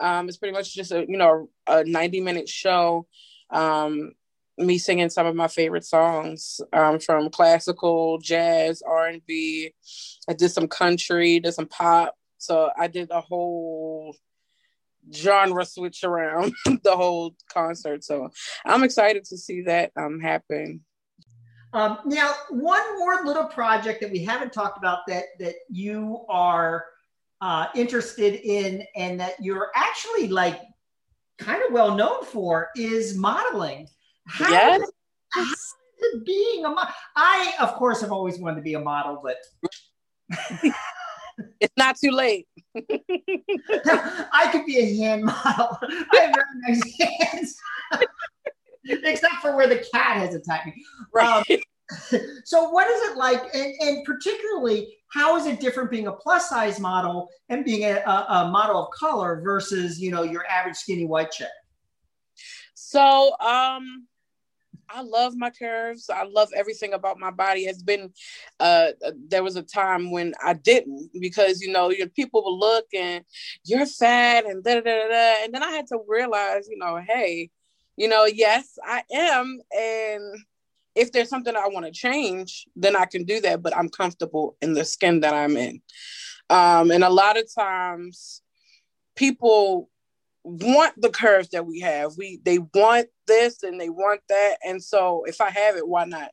Um, 0.00 0.28
it's 0.28 0.38
pretty 0.38 0.54
much 0.54 0.74
just 0.74 0.92
a 0.92 1.04
you 1.08 1.18
know 1.18 1.50
a 1.66 1.84
90 1.84 2.20
minute 2.20 2.48
show. 2.48 3.06
Um, 3.50 4.12
me 4.58 4.78
singing 4.78 5.10
some 5.10 5.26
of 5.26 5.36
my 5.36 5.48
favorite 5.48 5.84
songs 5.84 6.60
um, 6.72 6.98
from 6.98 7.28
classical, 7.28 8.18
jazz, 8.18 8.82
R 8.82 9.08
and 9.08 9.22
B. 9.26 9.74
I 10.28 10.32
did 10.32 10.50
some 10.50 10.68
country, 10.68 11.40
did 11.40 11.52
some 11.52 11.66
pop. 11.66 12.16
So 12.38 12.70
I 12.78 12.86
did 12.86 13.10
a 13.10 13.20
whole 13.20 14.16
genre 15.14 15.64
switch 15.64 16.04
around 16.04 16.52
the 16.82 16.96
whole 16.96 17.34
concert. 17.52 18.04
So 18.04 18.30
I'm 18.64 18.82
excited 18.82 19.24
to 19.26 19.36
see 19.36 19.62
that 19.62 19.92
um, 19.96 20.20
happen. 20.20 20.80
Um, 21.76 21.98
now, 22.06 22.32
one 22.48 22.98
more 22.98 23.26
little 23.26 23.44
project 23.44 24.00
that 24.00 24.10
we 24.10 24.24
haven't 24.24 24.50
talked 24.50 24.78
about 24.78 25.00
that 25.08 25.24
that 25.40 25.56
you 25.68 26.24
are 26.26 26.86
uh, 27.42 27.66
interested 27.74 28.40
in 28.42 28.82
and 28.96 29.20
that 29.20 29.34
you're 29.42 29.70
actually 29.74 30.28
like 30.28 30.62
kind 31.36 31.62
of 31.62 31.74
well 31.74 31.94
known 31.94 32.24
for 32.24 32.70
is 32.76 33.14
modeling. 33.14 33.88
How 34.26 34.50
yes. 34.50 34.80
is, 34.80 34.92
how 35.34 35.42
is 35.42 35.74
it 35.98 36.24
being 36.24 36.64
a 36.64 36.70
model? 36.70 36.94
I, 37.14 37.52
of 37.60 37.74
course, 37.74 38.00
have 38.00 38.10
always 38.10 38.38
wanted 38.38 38.56
to 38.56 38.62
be 38.62 38.72
a 38.72 38.80
model, 38.80 39.22
but 39.22 39.36
it's 41.60 41.74
not 41.76 41.98
too 41.98 42.10
late. 42.10 42.48
I 42.74 44.48
could 44.50 44.64
be 44.64 44.78
a 44.78 44.96
hand 44.96 45.24
model. 45.24 45.78
I 45.82 46.20
have 46.20 46.34
very 46.34 46.46
nice 46.68 46.98
hands, 46.98 47.56
except 49.04 49.34
for 49.36 49.56
where 49.56 49.66
the 49.66 49.84
cat 49.92 50.18
has 50.18 50.34
attacked 50.34 50.66
me. 50.66 50.84
Right. 51.12 51.44
Um, 51.50 51.58
so, 52.44 52.70
what 52.70 52.90
is 52.90 53.10
it 53.10 53.16
like, 53.16 53.42
and, 53.54 53.74
and, 53.80 54.04
particularly, 54.04 54.96
how 55.08 55.36
is 55.36 55.46
it 55.46 55.60
different 55.60 55.90
being 55.90 56.08
a 56.08 56.12
plus 56.12 56.48
size 56.48 56.80
model 56.80 57.28
and 57.48 57.64
being 57.64 57.84
a, 57.84 57.98
a, 58.28 58.48
model 58.50 58.84
of 58.84 58.90
color 58.90 59.40
versus, 59.42 60.00
you 60.00 60.10
know, 60.10 60.22
your 60.22 60.44
average 60.46 60.76
skinny 60.76 61.06
white 61.06 61.30
chick? 61.30 61.48
So, 62.74 63.38
um, 63.38 64.06
I 64.88 65.02
love 65.02 65.34
my 65.36 65.50
curves. 65.50 66.10
I 66.10 66.24
love 66.24 66.48
everything 66.54 66.92
about 66.92 67.18
my 67.18 67.30
body. 67.30 67.62
It's 67.62 67.82
been 67.82 68.12
uh 68.60 68.92
there 69.28 69.42
was 69.42 69.56
a 69.56 69.62
time 69.62 70.10
when 70.10 70.32
I 70.44 70.54
didn't 70.54 71.10
because 71.20 71.60
you 71.60 71.72
know 71.72 71.90
your 71.90 72.08
people 72.08 72.44
will 72.44 72.58
look 72.58 72.86
and 72.94 73.24
you're 73.64 73.86
fat 73.86 74.46
and 74.46 74.62
da 74.62 74.74
da 74.74 74.80
da 74.80 75.08
da 75.08 75.34
and 75.44 75.52
then 75.52 75.62
I 75.62 75.70
had 75.70 75.88
to 75.88 75.98
realize, 76.06 76.68
you 76.68 76.78
know, 76.78 77.00
hey, 77.06 77.50
you 77.96 78.08
know, 78.08 78.24
yes, 78.24 78.78
I 78.84 79.02
am 79.12 79.60
and 79.76 80.38
if 80.94 81.12
there's 81.12 81.28
something 81.28 81.54
I 81.54 81.68
want 81.68 81.84
to 81.84 81.92
change, 81.92 82.66
then 82.74 82.96
I 82.96 83.04
can 83.04 83.24
do 83.24 83.38
that, 83.42 83.62
but 83.62 83.76
I'm 83.76 83.90
comfortable 83.90 84.56
in 84.62 84.72
the 84.72 84.84
skin 84.84 85.20
that 85.20 85.34
I'm 85.34 85.56
in. 85.56 85.80
Um 86.50 86.90
and 86.90 87.04
a 87.04 87.10
lot 87.10 87.38
of 87.38 87.52
times 87.54 88.42
people 89.14 89.90
want 90.44 90.94
the 91.00 91.10
curves 91.10 91.48
that 91.50 91.66
we 91.66 91.80
have. 91.80 92.12
We 92.16 92.40
they 92.44 92.58
want 92.58 93.08
this 93.26 93.62
and 93.62 93.80
they 93.80 93.88
want 93.88 94.20
that. 94.28 94.56
And 94.64 94.82
so 94.82 95.24
if 95.24 95.40
I 95.40 95.50
have 95.50 95.76
it, 95.76 95.88
why 95.88 96.04
not 96.04 96.30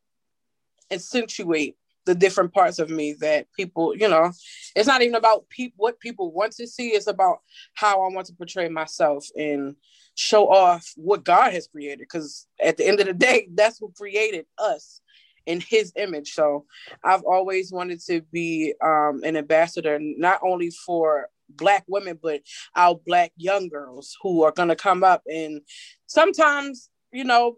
accentuate 0.91 1.75
the 2.05 2.15
different 2.15 2.53
parts 2.53 2.79
of 2.79 2.89
me 2.89 3.13
that 3.19 3.47
people, 3.55 3.95
you 3.95 4.07
know, 4.07 4.31
it's 4.75 4.87
not 4.87 5.01
even 5.01 5.15
about 5.15 5.45
what 5.77 5.99
people 5.99 6.31
want 6.31 6.53
to 6.53 6.67
see, 6.67 6.89
it's 6.89 7.07
about 7.07 7.39
how 7.73 8.01
I 8.03 8.13
want 8.13 8.27
to 8.27 8.33
portray 8.33 8.67
myself 8.69 9.27
and 9.35 9.75
show 10.15 10.49
off 10.49 10.91
what 10.95 11.23
God 11.23 11.53
has 11.53 11.67
created. 11.67 11.99
Because 11.99 12.47
at 12.61 12.77
the 12.77 12.87
end 12.87 12.99
of 12.99 13.07
the 13.07 13.13
day, 13.13 13.47
that's 13.53 13.79
who 13.79 13.91
created 13.95 14.45
us 14.57 15.01
in 15.45 15.61
his 15.61 15.91
image. 15.95 16.33
So 16.33 16.65
I've 17.03 17.23
always 17.23 17.71
wanted 17.71 17.99
to 18.07 18.21
be 18.31 18.73
um, 18.81 19.21
an 19.23 19.35
ambassador, 19.35 19.99
not 19.99 20.39
only 20.41 20.69
for 20.69 21.29
black 21.49 21.83
women, 21.87 22.17
but 22.21 22.41
our 22.75 22.99
black 23.05 23.31
young 23.37 23.67
girls 23.67 24.17
who 24.21 24.43
are 24.43 24.51
going 24.51 24.69
to 24.69 24.75
come 24.75 25.03
up 25.03 25.21
and 25.27 25.61
sometimes, 26.07 26.89
you 27.11 27.23
know, 27.23 27.57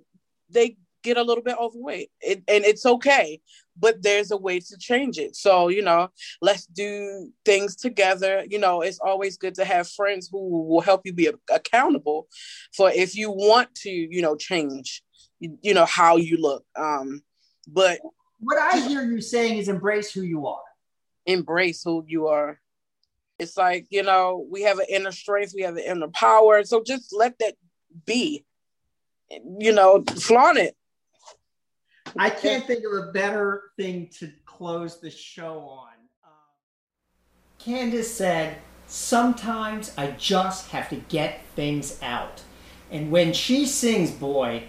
they 0.49 0.77
get 1.05 1.17
a 1.17 1.23
little 1.23 1.43
bit 1.43 1.57
overweight. 1.59 2.09
It, 2.21 2.43
and 2.47 2.65
it's 2.65 2.85
okay 2.85 3.39
but 3.77 4.01
there's 4.01 4.31
a 4.31 4.37
way 4.37 4.59
to 4.59 4.77
change 4.77 5.17
it. 5.17 5.35
So 5.35 5.67
you 5.67 5.81
know 5.81 6.09
let's 6.41 6.65
do 6.65 7.31
things 7.43 7.75
together. 7.75 8.43
You 8.49 8.59
know 8.59 8.81
it's 8.81 8.99
always 8.99 9.37
good 9.37 9.55
to 9.55 9.65
have 9.65 9.89
friends 9.89 10.29
who 10.31 10.65
will 10.65 10.81
help 10.81 11.01
you 11.05 11.13
be 11.13 11.29
accountable 11.51 12.27
for 12.75 12.91
if 12.91 13.15
you 13.15 13.31
want 13.31 13.73
to 13.75 13.89
you 13.89 14.21
know 14.21 14.35
change 14.35 15.03
you, 15.39 15.57
you 15.61 15.73
know 15.73 15.85
how 15.85 16.17
you 16.17 16.37
look. 16.37 16.63
Um 16.75 17.21
but 17.67 17.99
what 18.39 18.57
i 18.57 18.79
hear 18.79 19.03
you 19.03 19.21
saying 19.21 19.57
is 19.57 19.69
embrace 19.69 20.11
who 20.11 20.21
you 20.21 20.47
are. 20.47 20.63
Embrace 21.25 21.83
who 21.83 22.03
you 22.07 22.27
are. 22.27 22.59
It's 23.37 23.57
like, 23.57 23.87
you 23.89 24.03
know, 24.03 24.45
we 24.49 24.61
have 24.61 24.79
an 24.79 24.85
inner 24.87 25.11
strength, 25.11 25.53
we 25.53 25.63
have 25.63 25.75
an 25.75 25.83
inner 25.83 26.07
power. 26.07 26.63
So 26.63 26.83
just 26.83 27.13
let 27.13 27.37
that 27.39 27.55
be, 28.05 28.45
you 29.59 29.73
know, 29.73 30.03
flaunt 30.03 30.57
it. 30.57 30.75
I 32.17 32.29
can't 32.29 32.65
think 32.65 32.83
of 32.85 32.93
a 32.93 33.11
better 33.11 33.63
thing 33.77 34.09
to 34.19 34.31
close 34.45 34.99
the 34.99 35.11
show 35.11 35.59
on. 35.59 35.93
Um, 36.23 36.31
Candace 37.59 38.13
said, 38.13 38.57
Sometimes 38.87 39.91
I 39.97 40.11
just 40.11 40.69
have 40.69 40.89
to 40.89 40.95
get 40.95 41.43
things 41.55 41.99
out. 42.03 42.43
And 42.91 43.11
when 43.11 43.33
she 43.33 43.65
sings, 43.65 44.11
boy, 44.11 44.63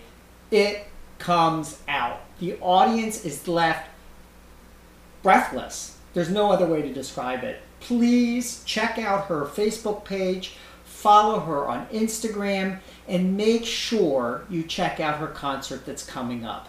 it 0.51 0.87
comes 1.19 1.83
out. 1.87 2.21
The 2.41 2.59
audience 2.61 3.25
is 3.25 3.47
left 3.47 3.91
breathless. 5.23 5.99
There's 6.15 6.31
no 6.31 6.51
other 6.51 6.67
way 6.67 6.81
to 6.81 6.93
describe 6.93 7.45
it 7.45 7.61
please 7.81 8.63
check 8.65 8.99
out 8.99 9.27
her 9.27 9.45
Facebook 9.45 10.05
page, 10.05 10.55
follow 10.85 11.41
her 11.41 11.69
on 11.69 11.87
Instagram, 11.89 12.81
and 13.07 13.37
make 13.37 13.65
sure 13.65 14.45
you 14.51 14.63
check 14.63 14.99
out 14.99 15.19
her 15.19 15.29
concert 15.29 15.85
that's 15.87 16.05
coming 16.05 16.45
up. 16.45 16.69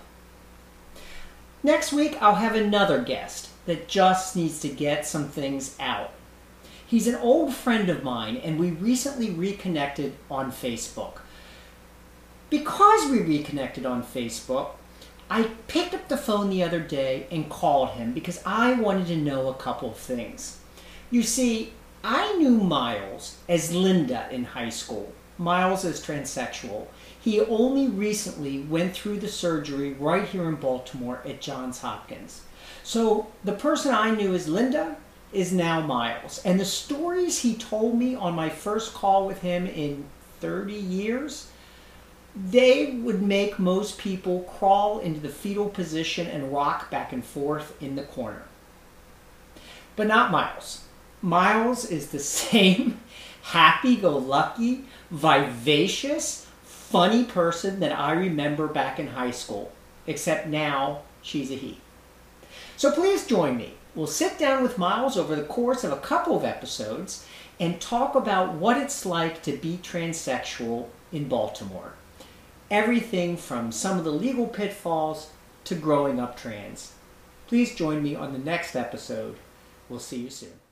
Next 1.67 1.91
week, 1.91 2.17
I'll 2.21 2.35
have 2.35 2.55
another 2.55 3.01
guest 3.01 3.49
that 3.65 3.89
just 3.89 4.37
needs 4.37 4.61
to 4.61 4.69
get 4.69 5.05
some 5.05 5.27
things 5.27 5.75
out. 5.81 6.13
He's 6.85 7.07
an 7.07 7.15
old 7.15 7.53
friend 7.53 7.89
of 7.89 8.05
mine, 8.05 8.37
and 8.37 8.57
we 8.57 8.69
recently 8.69 9.31
reconnected 9.31 10.13
on 10.31 10.53
Facebook. 10.53 11.19
Because 12.49 13.11
we 13.11 13.19
reconnected 13.19 13.85
on 13.85 14.01
Facebook, 14.01 14.75
I 15.29 15.49
picked 15.67 15.93
up 15.93 16.07
the 16.07 16.15
phone 16.15 16.49
the 16.49 16.63
other 16.63 16.79
day 16.79 17.27
and 17.29 17.49
called 17.49 17.89
him 17.89 18.13
because 18.13 18.41
I 18.45 18.71
wanted 18.75 19.07
to 19.07 19.17
know 19.17 19.49
a 19.49 19.53
couple 19.53 19.89
of 19.89 19.97
things. 19.97 20.61
You 21.11 21.21
see, 21.21 21.73
I 22.01 22.33
knew 22.37 22.51
Miles 22.51 23.39
as 23.49 23.75
Linda 23.75 24.29
in 24.31 24.45
high 24.45 24.69
school. 24.69 25.11
Miles 25.37 25.83
is 25.83 25.99
transsexual. 25.99 26.87
He 27.27 27.41
only 27.41 27.89
recently 27.89 28.61
went 28.61 28.93
through 28.93 29.19
the 29.19 29.27
surgery 29.27 29.91
right 29.91 30.23
here 30.23 30.47
in 30.47 30.55
Baltimore 30.55 31.21
at 31.25 31.41
Johns 31.41 31.81
Hopkins. 31.81 32.43
So 32.83 33.27
the 33.43 33.51
person 33.51 33.93
I 33.93 34.11
knew 34.11 34.33
as 34.33 34.47
Linda 34.47 34.95
is 35.33 35.51
now 35.51 35.81
Miles. 35.81 36.41
And 36.45 36.57
the 36.57 36.63
stories 36.63 37.39
he 37.39 37.55
told 37.55 37.99
me 37.99 38.15
on 38.15 38.33
my 38.33 38.47
first 38.47 38.93
call 38.93 39.27
with 39.27 39.41
him 39.41 39.67
in 39.67 40.05
30 40.39 40.73
years, 40.73 41.51
they 42.33 42.91
would 42.91 43.21
make 43.21 43.59
most 43.59 43.97
people 43.97 44.49
crawl 44.57 44.99
into 44.99 45.19
the 45.19 45.27
fetal 45.27 45.67
position 45.67 46.27
and 46.27 46.53
rock 46.53 46.89
back 46.89 47.11
and 47.11 47.25
forth 47.25 47.75
in 47.83 47.97
the 47.97 48.03
corner. 48.03 48.43
But 49.97 50.07
not 50.07 50.31
Miles. 50.31 50.85
Miles 51.21 51.83
is 51.91 52.07
the 52.07 52.19
same 52.39 53.01
happy 53.41 53.97
go 53.97 54.17
lucky, 54.17 54.85
vivacious, 55.11 56.46
funny 56.89 57.25
person 57.25 57.81
that 57.81 57.91
I 57.91 58.13
remember 58.13 58.67
back 58.67 58.97
in 58.97 59.07
high 59.07 59.31
school, 59.31 59.73
except 60.05 60.47
now 60.47 61.01
she's 61.21 61.51
a 61.51 61.55
he. 61.55 61.81
So 62.77 62.91
please 62.91 63.27
join 63.27 63.57
me. 63.57 63.73
We'll 63.93 64.07
sit 64.07 64.37
down 64.37 64.63
with 64.63 64.77
Miles 64.77 65.17
over 65.17 65.35
the 65.35 65.43
course 65.43 65.83
of 65.83 65.91
a 65.91 65.97
couple 65.97 66.37
of 66.37 66.45
episodes 66.45 67.25
and 67.59 67.81
talk 67.81 68.15
about 68.15 68.53
what 68.53 68.77
it's 68.77 69.05
like 69.05 69.43
to 69.43 69.51
be 69.57 69.79
transsexual 69.83 70.87
in 71.11 71.27
Baltimore. 71.27 71.93
Everything 72.71 73.35
from 73.35 73.71
some 73.71 73.97
of 73.97 74.05
the 74.05 74.11
legal 74.11 74.47
pitfalls 74.47 75.31
to 75.65 75.75
growing 75.75 76.21
up 76.21 76.37
trans. 76.37 76.93
Please 77.47 77.75
join 77.75 78.01
me 78.01 78.15
on 78.15 78.31
the 78.31 78.39
next 78.39 78.75
episode. 78.75 79.35
We'll 79.89 79.99
see 79.99 80.21
you 80.21 80.29
soon. 80.29 80.66